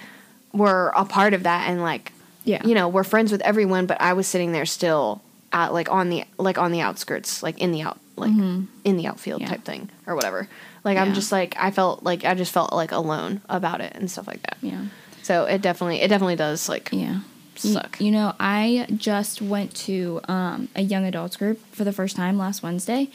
[0.54, 2.14] were a part of that and like
[2.44, 2.66] Yeah.
[2.66, 5.22] you know we're friends with everyone but i was sitting there still
[5.52, 9.08] at like on the like on the outskirts like in the out like in the
[9.08, 9.48] outfield Yeah.
[9.50, 10.48] type thing or whatever
[10.84, 14.10] like i'm just like i felt like i just felt like alone about it and
[14.12, 14.86] stuff like that Yeah.
[15.24, 17.20] so it definitely it definitely does like Yeah.
[17.56, 22.16] Suck You know, I just went to um, a young adults group for the first
[22.16, 23.10] time last Wednesday,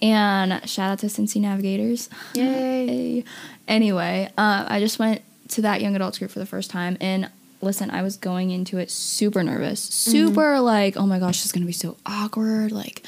[0.00, 2.08] and shout out to Cincy Navigators.
[2.32, 2.86] Yay.
[2.86, 3.24] Yay.
[3.68, 7.28] Anyway, uh, I just went to that young adults group for the first time, and
[7.60, 10.10] listen, I was going into it super nervous, mm-hmm.
[10.10, 12.72] super like, oh my gosh, this is gonna be so awkward.
[12.72, 13.02] Like,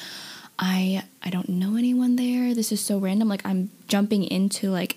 [0.58, 2.54] I I don't know anyone there.
[2.54, 3.28] This is so random.
[3.28, 4.96] Like, I'm jumping into like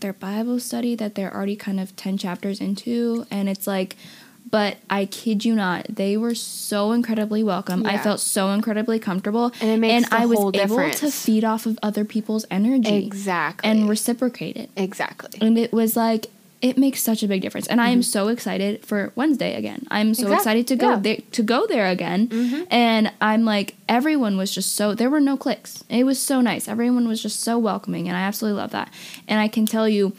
[0.00, 3.26] their Bible study that they're already kind of 10 chapters into.
[3.30, 3.96] And it's like,
[4.50, 7.86] but I kid you not, they were so incredibly welcome.
[7.86, 9.52] I felt so incredibly comfortable.
[9.60, 13.06] And it makes the I was whole able to feed off of other people's energy.
[13.06, 14.70] exactly And reciprocate it.
[14.76, 16.26] exactly And it was like,
[16.64, 17.66] it makes such a big difference.
[17.66, 19.86] And I am so excited for Wednesday again.
[19.90, 20.32] I'm so Mm-hmm.
[20.32, 20.94] Excited to go yeah.
[20.94, 21.02] Mm-hmm.
[21.02, 22.66] there to go there again.
[22.70, 25.84] And I'm like everyone was just so there were no cliques.
[25.90, 26.66] It was so nice.
[26.66, 28.88] Everyone was just so welcoming and I absolutely love that.
[29.28, 30.14] And I can tell you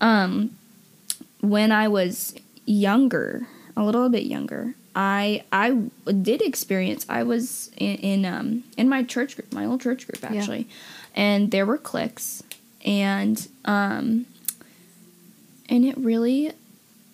[0.00, 0.56] um
[1.40, 2.34] when I was
[2.64, 5.72] younger, a little bit younger, I I
[6.10, 7.04] did experience.
[7.08, 10.66] I was in, in um in my church group, my old church group actually,
[11.14, 12.42] and there were cliques,
[12.84, 13.36] and
[13.66, 14.24] um,
[15.72, 16.52] and it really,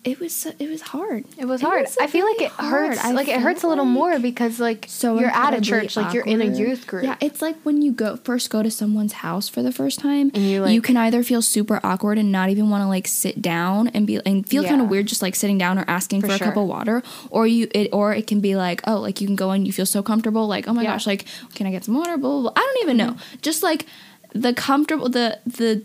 [0.03, 1.25] it was so- it was hard.
[1.37, 2.89] it was hard was i feel like it hard.
[2.95, 5.59] hurts I like it hurts a little like more because like So you're at a
[5.59, 8.63] church like you're in a youth group Yeah, it's like when you go first go
[8.63, 12.17] to someone's house for the first time, And you, you can either feel super awkward
[12.17, 15.07] and not even want to like sit down and be and feel kind of weird
[15.07, 16.47] just like sitting down or asking For for, a sure.
[16.47, 19.35] cup of water, or you it or it can be like oh like you can
[19.35, 20.93] go and you feel so comfortable like oh my Yeah.
[20.93, 22.53] gosh like can I get some water blah blah, blah.
[22.55, 23.17] I don't even mm-hmm.
[23.17, 23.85] know just like
[24.33, 25.83] the comfortable the the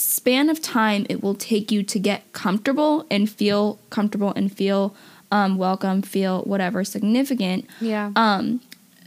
[0.00, 4.94] span of time it will take you to get comfortable and feel comfortable and feel
[5.30, 8.60] um, welcome feel whatever significant yeah um,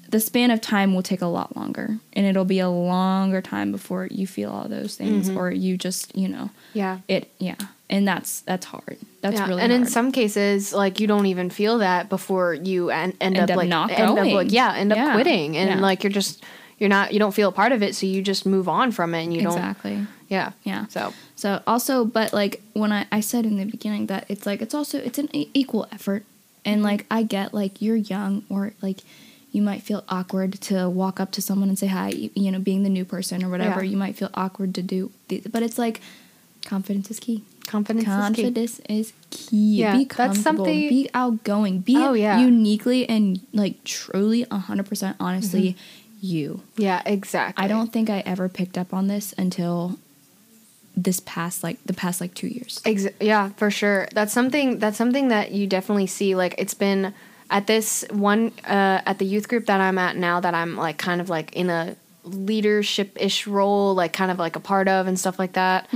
[0.09, 3.71] the span of time will take a lot longer, and it'll be a longer time
[3.71, 5.39] before you feel all those things, Mm-hmm.
[5.39, 7.55] or you just, you know, yeah it, yeah,
[7.89, 8.97] and that's that's hard.
[9.21, 9.47] That's yeah.
[9.47, 9.81] really and hard.
[9.81, 13.49] in some cases like you don't even feel that before you en- end, End up
[13.49, 14.35] up like not end up going.
[14.35, 15.13] like yeah end up Yeah.
[15.15, 15.79] quitting and Yeah.
[15.79, 16.43] like you're just
[16.83, 19.15] you're not you don't feel a part of it so you just move on from
[19.15, 20.85] it and you don't exactly, yeah yeah.
[20.95, 21.13] so
[21.43, 24.75] So also, but like when I I said in the beginning that it's like it's
[24.79, 25.29] also it's an
[25.61, 26.23] equal effort,
[26.65, 26.91] and Mm-hmm.
[26.91, 28.99] like I get like you're young or like.
[29.55, 32.57] You might feel awkward to walk up to someone and say hi, you, you know,
[32.69, 33.83] being the new person or whatever.
[33.83, 33.91] Yeah.
[33.91, 35.11] You might feel awkward to do,
[35.53, 36.01] but it's like
[36.65, 37.43] confidence is key.
[37.67, 38.43] confidence, is key.
[38.43, 39.75] confidence is key.
[39.81, 41.81] Yeah, be that's something- Be outgoing.
[41.81, 42.39] Be Oh, yeah.
[42.41, 45.75] uniquely and like truly hundred percent honestly
[46.23, 46.61] you.
[46.77, 49.97] yeah exactly I don't think I ever picked up on this until
[50.95, 52.81] this past like the past like two years.
[52.85, 54.07] Ex- yeah, for sure.
[54.13, 54.79] That's something.
[54.79, 56.35] That's something that you definitely see.
[56.35, 57.13] Like it's been
[57.49, 60.39] at this one uh, at the youth group that I'm at now.
[60.39, 64.55] That I'm like kind of like in a leadership ish role, like kind of like
[64.55, 65.89] a part of and stuff like that.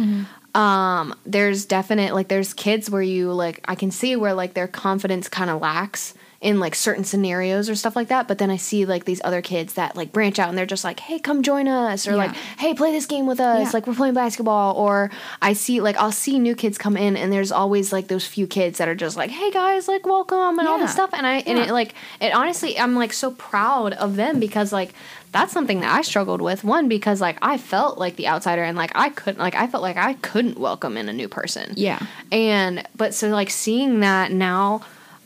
[0.56, 4.68] Um, there's definite like there's kids where you like I can see where like their
[4.68, 8.28] confidence kind of lacks in like certain scenarios or stuff like that.
[8.28, 10.84] But then I see like these other kids that like branch out and they're just
[10.84, 13.70] like, hey, come join us, or like, hey, play this game with us, Yeah.
[13.74, 14.76] like we're playing basketball.
[14.76, 15.10] Or
[15.42, 18.46] I see like I'll see new kids come in and there's always like those few
[18.46, 21.10] kids that are just like, hey guys, like welcome and all this stuff.
[21.14, 24.94] And I and it like it honestly I'm like so proud of them because like
[25.32, 26.64] that's something that I struggled with.
[26.64, 29.82] One because like I felt like the outsider and like I couldn't like I felt
[29.82, 31.74] like I couldn't welcome in a new person.
[31.76, 32.00] Yeah.
[32.32, 34.84] And but so like seeing that now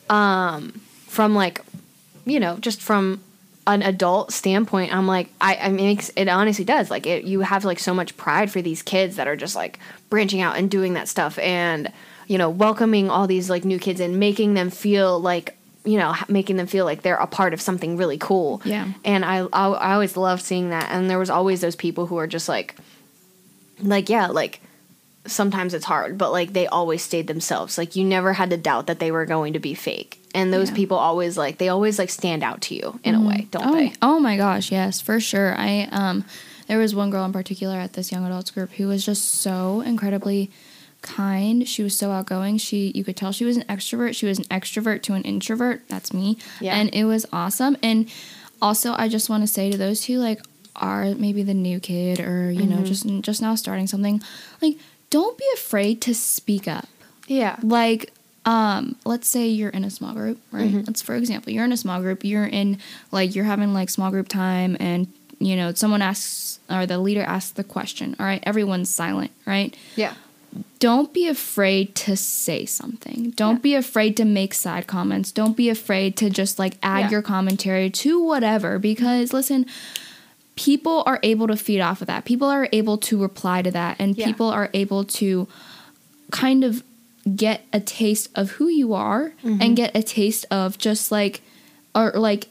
[0.09, 0.81] um
[1.11, 1.61] from like
[2.25, 3.21] you know, just from
[3.67, 6.89] an adult standpoint, I'm like, I, I mean, it, it honestly does.
[6.89, 9.79] Like, it, you have like so much pride for these kids that are just like
[10.09, 11.91] branching out and doing that stuff, and
[12.27, 16.15] you know, welcoming all these like new kids and making them feel like, you know,
[16.29, 18.61] making them feel like they're a part of something really cool.
[18.63, 18.87] Yeah.
[19.03, 22.17] And I, I, I always love seeing that, and there was always those people who
[22.17, 22.75] are just like,
[23.81, 24.61] like yeah, like
[25.25, 27.77] sometimes it's hard, but like they always stayed themselves.
[27.77, 30.19] Like you never had to doubt that they were going to be fake.
[30.33, 30.75] And those Yeah.
[30.75, 33.73] people always like they always like stand out to you in a way, don't oh,
[33.75, 33.93] they?
[34.01, 35.53] Oh my gosh, yes, for sure.
[35.57, 36.25] I um
[36.67, 39.81] there was one girl in particular at this young adults group who was just so
[39.81, 40.49] incredibly
[41.01, 41.67] kind.
[41.67, 42.57] She was so outgoing.
[42.57, 44.15] She you could tell she was an extrovert.
[44.15, 45.87] She was an extrovert to an introvert.
[45.87, 46.37] That's me.
[46.59, 46.75] Yeah.
[46.75, 47.77] And it was awesome.
[47.83, 48.09] And
[48.61, 50.39] also I just want to say to those who like
[50.75, 52.69] are maybe the new kid or you Mm-hmm.
[52.69, 54.21] know just just now starting something,
[54.61, 54.77] like
[55.11, 56.87] don't be afraid to speak up
[57.27, 57.57] Yeah.
[57.61, 58.11] like
[58.45, 61.77] um let's say you're in a small group right let's for example you're in a
[61.77, 62.79] small group you're in
[63.11, 65.05] like you're having like small group time and
[65.39, 69.75] you know someone asks or the leader asks the question all right everyone's silent right
[69.95, 70.15] Yeah.
[70.79, 73.61] don't be afraid to say something don't Yeah.
[73.69, 77.09] be afraid to make side comments don't be afraid to just like add Yeah.
[77.11, 79.67] your commentary to whatever because listen
[80.55, 83.95] people are able to feed off of that people are able to reply to that
[83.99, 84.25] and Yeah.
[84.25, 85.47] people are able to
[86.31, 86.83] kind of
[87.35, 89.61] get a taste of who you are Mm-hmm.
[89.61, 91.41] and get a taste of just like
[91.95, 92.47] or like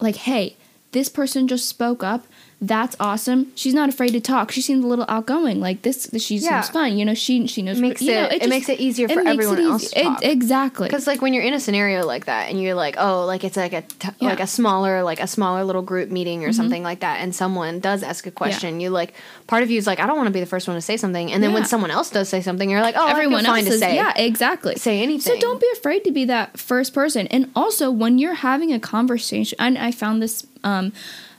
[0.00, 0.56] like hey
[0.92, 2.26] this person just spoke up
[2.58, 3.52] that's awesome.
[3.54, 4.50] She's not afraid to talk.
[4.50, 5.60] She seems a little outgoing.
[5.60, 6.62] Like this she Yeah.
[6.62, 8.68] seems fun you know she she knows It makes you know, it- it just- makes
[8.70, 9.92] it easier for makes everyone it else.
[9.94, 10.88] It- exactly.
[10.88, 13.58] Because like when you're in a scenario like that and you're like, oh, like it's
[13.58, 14.30] like a t- Yeah.
[14.30, 17.78] like a smaller like a smaller little group meeting or something like that, and someone
[17.78, 19.12] does ask a question, you like
[19.46, 20.96] part of you is like, I don't want to be the first one to say
[20.96, 23.46] something, and then when someone else does say something, you're like, oh, everyone I feel
[23.48, 24.76] else fine to is say, yeah exactly.
[24.76, 25.34] say anything.
[25.34, 27.26] so don't be afraid to be that first person.
[27.28, 30.92] And also when you're having a conversation and i found this um,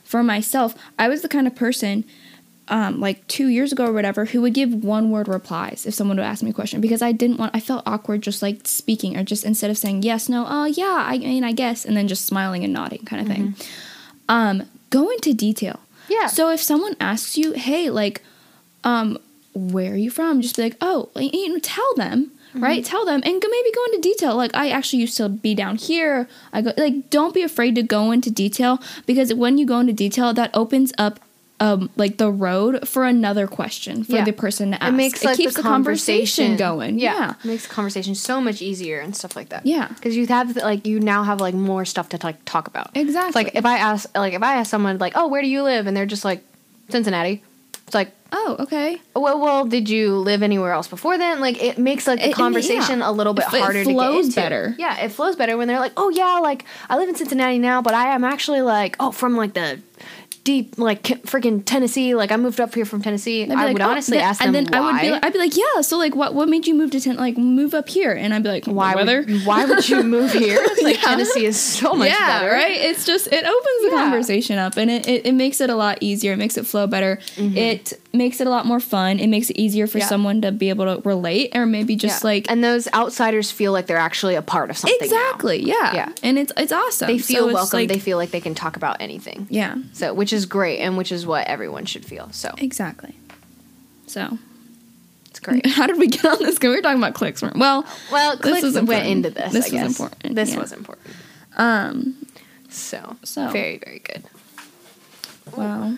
[0.07, 2.03] for myself i was the kind of person
[2.69, 6.17] um, like two years ago or whatever who would give one word replies if someone
[6.17, 9.15] would ask me a question because i didn't want i felt awkward just like speaking
[9.17, 12.07] or just instead of saying yes no uh yeah i mean i guess and then
[12.09, 13.55] just smiling and nodding kind of thing.
[14.27, 15.79] Um go into detail.
[16.09, 16.27] Yeah.
[16.27, 18.21] so if someone asks you hey like
[18.83, 19.17] um
[19.53, 20.41] where are you from?
[20.41, 22.31] Just be like oh you know tell them
[22.61, 25.53] right tell them and go, maybe go into detail like i actually used to be
[25.55, 29.65] down here i go like don't be afraid to go into detail because when you
[29.65, 31.19] go into detail that opens up
[31.59, 34.25] um like the road for another question for Yeah.
[34.25, 37.67] the person to ask it makes like keeps the conversation, going Yeah, yeah It makes
[37.67, 39.65] the conversation so much easier and stuff like that.
[39.65, 39.87] Yeah.
[39.87, 42.91] because you have like you now have like more stuff to like talk about.
[42.95, 43.43] Exactly.
[43.43, 45.87] like if I ask like if I ask someone like, oh, where do you live,
[45.87, 46.43] and they're just like
[46.89, 47.41] Cincinnati.
[47.87, 51.39] It's like, oh okay well, well, did you live anywhere else before then?
[51.39, 53.09] Like, it makes like the It- conversation yeah.
[53.09, 54.35] a little bit It f- it harder to get flows into.
[54.35, 54.75] better.
[54.77, 57.81] Yeah, it flows better when they're like, oh yeah, like I live in Cincinnati now,
[57.81, 59.79] but I am actually like, oh, from like the
[60.47, 62.15] deep like freaking Tennessee.
[62.15, 63.43] Like I moved up here from Tennessee.
[63.43, 64.77] I like, would oh, honestly then- ask them and then why.
[64.89, 65.81] I would be like, I'd be like, yeah.
[65.81, 68.13] So like, what what made you move to ten, like move up here?
[68.13, 69.25] And I'd be like, why weather.
[69.27, 70.59] would, why would you move here?
[70.81, 71.01] Like Yeah.
[71.09, 72.51] Tennessee is so much yeah, better.
[72.51, 72.77] right.
[72.89, 74.03] It's just it opens the Yeah.
[74.03, 76.31] conversation up and it, it, it makes it a lot easier.
[76.33, 77.19] It makes it flow better.
[77.35, 79.19] It makes it a lot more fun.
[79.19, 80.03] It makes it easier for Mm-hmm.
[80.03, 80.07] Yeah.
[80.07, 83.87] someone to be able to relate or maybe just like and those outsiders feel like
[83.87, 84.97] they're actually a part of something.
[85.01, 85.05] now.
[85.05, 86.09] exactly yeah Yeah.
[86.23, 87.07] and it's it's awesome.
[87.07, 87.77] They feel it's welcome.
[87.79, 89.47] like- they feel like they can talk about anything.
[89.49, 92.29] yeah So, which is great, and which is what everyone should feel.
[92.31, 93.15] So, exactly.
[94.07, 94.37] So
[95.29, 95.65] it's great.
[95.67, 96.57] how did we get on this?
[96.61, 97.41] We were talking about cliques.
[97.41, 99.53] Well, Well, This cliques was went into this.
[99.53, 100.59] This was important, This yeah.
[100.59, 101.07] was important.
[101.57, 102.15] um,
[102.69, 103.49] So, So.
[103.51, 104.23] very, very good.
[105.55, 105.95] wow.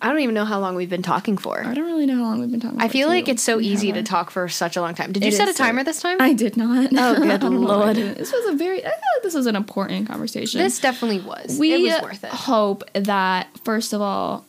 [0.00, 1.60] I don't even know how long we've been talking for.
[1.64, 2.80] I don't really know how long we've been talking.
[2.80, 5.10] I feel like it's so We easy to talk for such a long time.
[5.12, 6.18] Did you It set a is so- timer this time?
[6.20, 6.90] I did not.
[6.96, 7.96] Oh, good I don't know why I lord.
[7.96, 8.18] didn't.
[8.18, 8.84] This was a very.
[8.84, 10.60] I thought this was an important conversation.
[10.60, 11.58] this definitely was.
[11.58, 12.30] we it was worth it.
[12.30, 14.44] hope that first of all,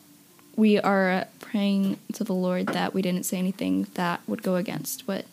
[0.56, 5.08] we are praying to the Lord that we didn't say anything that would go against
[5.08, 5.24] what,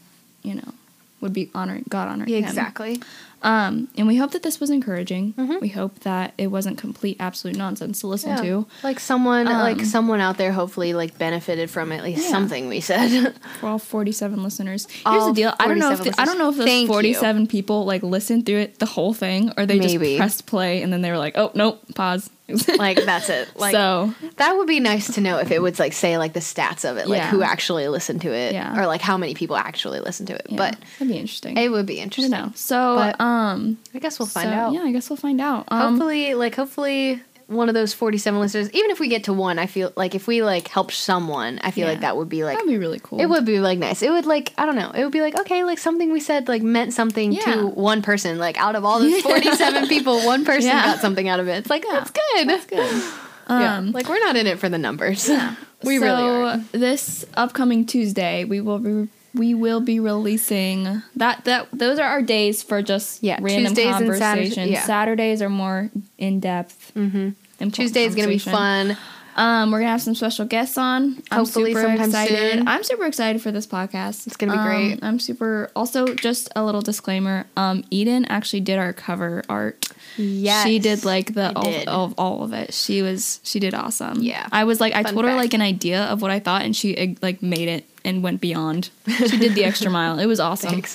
[0.41, 0.73] you know,
[1.21, 2.29] would be honoring God honoring.
[2.29, 2.43] Yeah, him.
[2.45, 3.01] exactly.
[3.43, 5.33] Um, and we hope that this was encouraging.
[5.33, 5.61] Mhm.
[5.61, 8.41] We hope that it wasn't complete absolute nonsense to listen Yeah.
[8.41, 8.65] to.
[8.83, 12.29] Like someone, like Um, someone out there, hopefully, like benefited from at least Yeah.
[12.31, 13.35] something we said.
[13.59, 15.53] For all forty-seven listeners, here's the deal.
[15.59, 16.71] I don't know if 47 the, I don't know if those listeners.
[16.73, 16.93] Thank you.
[16.93, 20.07] forty-seven people like listened through it the whole thing, or they Maybe.
[20.09, 22.31] just pressed play and then they were like, "Oh nope, pause."
[22.77, 23.49] like that's it.
[23.57, 26.39] Like so that would be nice to know if it would like say like the
[26.39, 27.29] stats of it, like Yeah.
[27.29, 28.79] who actually listened to it, Yeah.
[28.81, 30.45] or like how many people actually listened to it.
[30.49, 31.57] yeah, But that'd be interesting.
[31.57, 32.31] it would be I interesting.
[32.31, 32.51] don't know.
[32.55, 34.73] So But um, I guess we'll find so, out.
[34.73, 35.65] Yeah, I guess we'll find out.
[35.69, 39.57] Um, hopefully, like hopefully one of those 47 listeners, even if we get to one,
[39.57, 41.91] I feel like if we like help someone, I feel Yeah.
[41.93, 43.21] like that would be like That'd be really cool.
[43.21, 44.01] it would be like nice.
[44.03, 44.91] It would like I don't know.
[44.93, 47.41] It would be like okay, like something we said like meant something Yeah.
[47.55, 48.37] to one person.
[48.37, 50.85] Like out of all those 47 people, one person Yeah.
[50.85, 51.57] got something out of it.
[51.59, 52.47] It's like that's good.
[52.49, 53.03] That's good.
[53.49, 53.77] Yeah.
[53.77, 55.29] Um, like we're not in it for the numbers.
[55.83, 56.21] we so really
[56.51, 56.57] are.
[56.73, 59.07] this upcoming Tuesday, we will be
[59.37, 63.95] we will be releasing that that those are our days for just Yeah, random Tuesdays
[64.01, 64.83] and Saturdays- yeah.
[64.85, 66.91] Saturdays are more in depth.
[66.95, 67.69] Mm-hmm.
[67.69, 68.97] Tuesday is gonna be fun.
[69.35, 71.21] Um, we're gonna have some special guests on.
[71.29, 72.53] I'm Hopefully super excited.
[72.53, 72.67] soon.
[72.67, 74.25] I'm super excited for this podcast.
[74.25, 74.99] It's gonna be Um, great.
[75.03, 75.69] I'm super.
[75.75, 77.45] Also, just a little disclaimer.
[77.55, 79.89] Um, Eden actually did our cover art.
[80.17, 81.87] Yes, she did like the all, did.
[81.87, 82.73] of all of it.
[82.73, 84.23] She was she did awesome.
[84.23, 84.47] Yeah.
[84.51, 86.75] I was like I Fun told her like an idea of what I thought, and
[86.75, 88.89] she like made it and went beyond.
[89.07, 90.17] She did the extra mile.
[90.19, 90.81] It was awesome.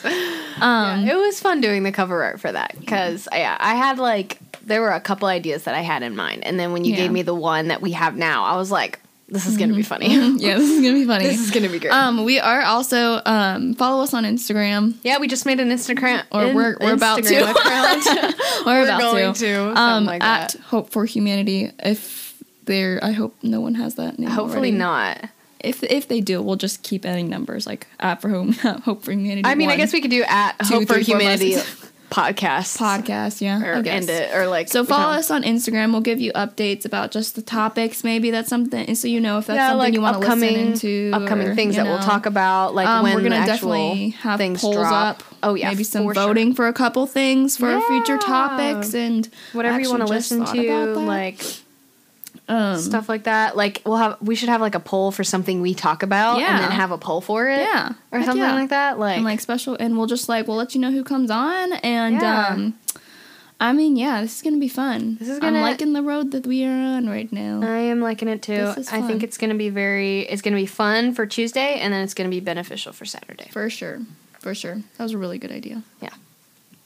[0.60, 4.38] Um, it was fun doing the cover art for that because yeah, I had like
[4.64, 6.96] there were a couple ideas that I had in mind, and then when you Yeah.
[6.98, 7.04] Mm-hmm.
[7.04, 9.82] gave me the one that we have now, I was like, this is gonna be
[9.82, 10.08] funny.
[10.36, 11.24] yeah, this is gonna be funny.
[11.26, 11.90] this is gonna be great.
[11.92, 14.94] um, we are also um follow us on Instagram.
[15.02, 17.50] yeah, we just made an Instagram Or in- we're- we're about to.
[17.50, 18.04] Account.
[18.66, 19.46] We're, We're about to.
[19.46, 20.52] to, Um, like at.
[20.66, 21.72] Hope for Humanity.
[21.82, 22.34] If
[22.66, 24.28] they're, I hope no one has that name.
[24.30, 25.18] Hopefully already.
[25.24, 25.30] not.
[25.62, 28.52] If if they do, we'll just keep adding numbers like at for home
[28.84, 29.42] Hope for Humanity.
[29.44, 31.56] I mean, I guess we could do at two, Hope for three, five, Humanity
[32.12, 33.40] podcast podcast.
[33.40, 34.08] Yeah, or I guess.
[34.08, 35.92] end it or like So follow us on Instagram.
[35.92, 38.04] We'll give you updates about just the topics.
[38.04, 40.42] Maybe that's something, so you know if that's yeah, something like you want to listen
[40.42, 41.10] into.
[41.14, 44.60] upcoming or, things that we'll talk about, like Um, when we're gonna definitely have things
[44.60, 44.92] polls drop.
[45.20, 45.22] up.
[45.42, 46.24] Oh yeah, maybe some for sure.
[46.24, 50.94] voting for a couple things for future topics and whatever you want to listen to,
[50.98, 51.42] like
[52.49, 53.57] um, stuff like that.
[53.57, 56.57] Like we'll have we should have like a poll for something we talk about, Yeah.
[56.57, 57.93] and then have a poll for it, Yeah.
[58.11, 58.55] or Heck something yeah.
[58.55, 58.99] like that.
[58.99, 61.72] Like, and like special and we'll just like we'll let you know who comes on
[61.74, 62.47] and Yeah.
[62.49, 62.74] um
[63.61, 65.16] I mean yeah this is gonna be fun.
[65.20, 67.61] This is I'm gonna- liking the road that we are on right now.
[67.62, 68.74] I am liking it too.
[68.90, 70.22] I think it's gonna be very.
[70.22, 73.49] It's gonna be fun for Tuesday, and then it's gonna be beneficial for Saturday.
[73.53, 74.01] For sure.
[74.40, 74.82] For sure.
[74.97, 75.82] That was a really good idea.
[76.01, 76.11] Yeah.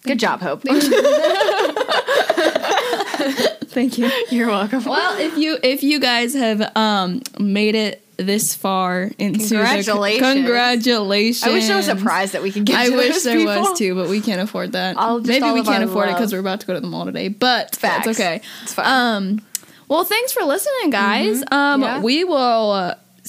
[0.03, 0.63] Good job, Hope.
[3.77, 4.11] Thank you.
[4.31, 4.83] You're welcome.
[4.85, 10.25] well, if you if you guys have um made it this far into Congratulations.
[10.27, 11.45] the congratulations.
[11.45, 12.75] I wish there was a prize that we could give.
[12.75, 13.55] I to wish there people.
[13.61, 14.97] was too, but we can't afford that.
[14.97, 16.87] All- just Maybe we can't our afford it because we're about to go to the
[16.87, 18.07] mall today, but Facts.
[18.07, 18.41] that's okay.
[18.63, 18.87] It's fine.
[18.87, 19.43] Um,
[19.89, 21.45] well, thanks for listening, guys.
[21.53, 22.01] Um, Yeah.
[22.01, 23.29] we will uh, s-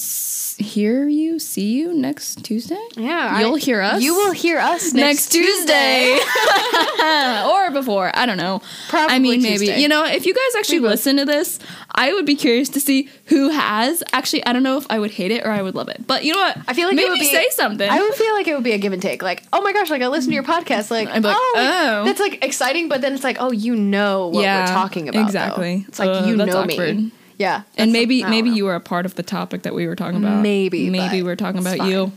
[0.58, 2.80] hear you, see you next Tuesday.
[2.96, 6.18] Yeah, You'll I- hear us You will hear us Next, next, Tuesday,
[7.46, 8.10] or before.
[8.14, 8.60] I don't know.
[8.88, 9.80] Probably I mean, maybe Tuesday.
[9.80, 10.90] you know, if you guys actually We will.
[10.90, 11.58] listen to this,
[11.94, 14.02] I would be curious to see who has.
[14.12, 16.06] Actually, I don't know if I would hate it or I would love it.
[16.06, 16.56] But you know what?
[16.66, 17.88] I feel like it maybe would be- say something.
[17.88, 19.22] I would feel like it would be a give and take.
[19.22, 20.90] Like, oh my gosh, like I listened to your podcast.
[20.90, 22.04] Like, like, oh, oh.
[22.04, 22.88] that's like exciting.
[22.88, 25.18] But then it's like, oh, you know what Yeah, we're talking about.
[25.20, 25.24] though.
[25.26, 25.84] exactly.
[25.88, 26.96] It's like Uh, you know awkward.
[26.96, 27.12] me.
[27.38, 28.56] Yeah, and maybe don't maybe know.
[28.56, 30.42] you were a part of the topic that we were talking about.
[30.42, 32.12] Maybe, maybe we're talking it's about you.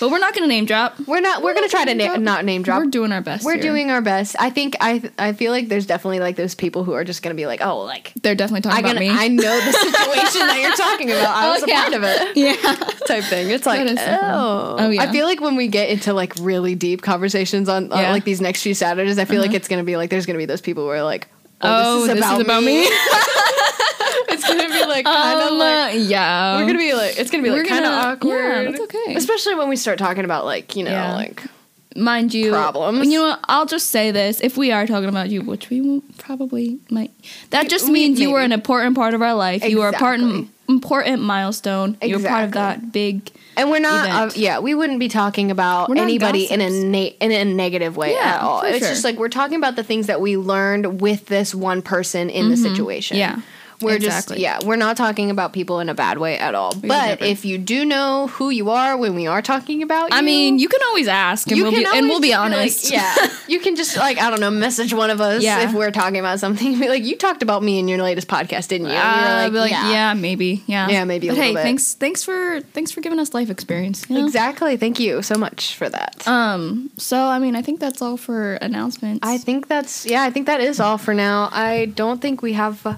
[0.00, 0.98] But we're not going to name drop.
[1.06, 1.42] We're not.
[1.42, 2.80] We're, gonna try to na- not name drop.
[2.80, 3.44] We're doing our best.
[3.44, 3.62] We're here.
[3.62, 4.36] doing our best.
[4.38, 7.34] I think I I feel like there's definitely like those people who are just gonna
[7.34, 9.10] be like, oh, like They're definitely talking I about me.
[9.10, 11.36] I know the situation that you're talking about.
[11.36, 11.82] I Oh, was a yeah.
[11.82, 12.36] part of it.
[12.36, 12.74] yeah.
[13.06, 13.50] Type thing.
[13.50, 15.02] It's like oh, Oh, yeah.
[15.02, 18.12] I feel like when we get into like really deep conversations on, on Yeah.
[18.12, 19.56] like these next few Saturdays, I feel like uh-huh.
[19.56, 21.26] it's gonna be like there's gonna be those people who are like,
[21.60, 22.82] Oh, oh, this is about, me.
[22.82, 22.90] me.
[24.56, 26.56] it's gonna be like kind of Um, like yeah.
[26.58, 28.30] we're gonna be like it's gonna be like kind of awkward.
[28.38, 29.14] yeah, that's okay.
[29.14, 31.14] Especially when we start talking about like you know Yeah.
[31.14, 31.42] like
[31.96, 33.06] mind you Problems.
[33.08, 33.40] You know what?
[33.48, 37.10] I'll just say this: if we are talking about you, which we probably might,
[37.50, 39.64] that just We- means you were an important part of our life.
[39.64, 40.48] You were a part Exactly.
[40.68, 41.96] important milestone.
[42.02, 43.30] You were part of that big.
[43.56, 47.32] And we're not, uh, yeah, we wouldn't be talking about anybody in a na- in
[47.32, 48.62] a negative way Yeah, at all.
[48.62, 48.88] It's sure.
[48.88, 52.50] just like we're talking about the things that we learned with this one person in
[52.50, 53.16] the situation.
[53.16, 53.40] Mm-hmm.
[53.40, 53.42] Yeah,
[53.80, 54.36] We're exactly.
[54.36, 56.74] just yeah, we're not talking about people in a bad way at all.
[56.74, 60.20] but if you do know who you are when we are talking about, you, I
[60.22, 62.90] mean, you can always ask, and you we'll be and we'll be just like, honest.
[62.90, 63.14] yeah,
[63.48, 65.60] you can just like I don't know, message one of us Yeah.
[65.68, 66.78] if we're talking about something.
[66.78, 68.92] Be like, you talked about me in your latest podcast, didn't you?
[68.94, 70.14] And Uh, be like, yeah.
[70.14, 71.62] maybe, yeah, Yeah, maybe a But little hey, bit.
[71.62, 74.04] thanks, thanks for thanks for giving us life experience.
[74.08, 74.24] you know?
[74.26, 74.76] exactly.
[74.76, 76.26] Thank you so much for that.
[76.26, 76.90] Um.
[76.98, 79.20] So I mean, I think that's all for announcements.
[79.26, 80.22] I think that's yeah.
[80.24, 81.48] I think that is all for now.
[81.52, 82.94] I don't think we have uh,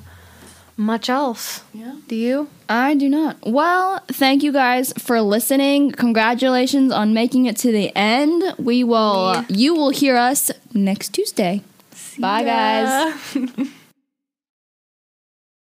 [0.80, 1.62] much else.
[1.74, 1.96] Yeah.
[2.08, 2.48] Do you?
[2.68, 3.36] I do not.
[3.42, 5.92] Well, thank you guys for listening.
[5.92, 8.42] Congratulations on making it to the end.
[8.58, 9.32] We will.
[9.34, 9.44] Yeah.
[9.48, 11.62] You will hear us next Tuesday.
[12.18, 13.14] Bye, guys.
[13.34, 13.68] guys.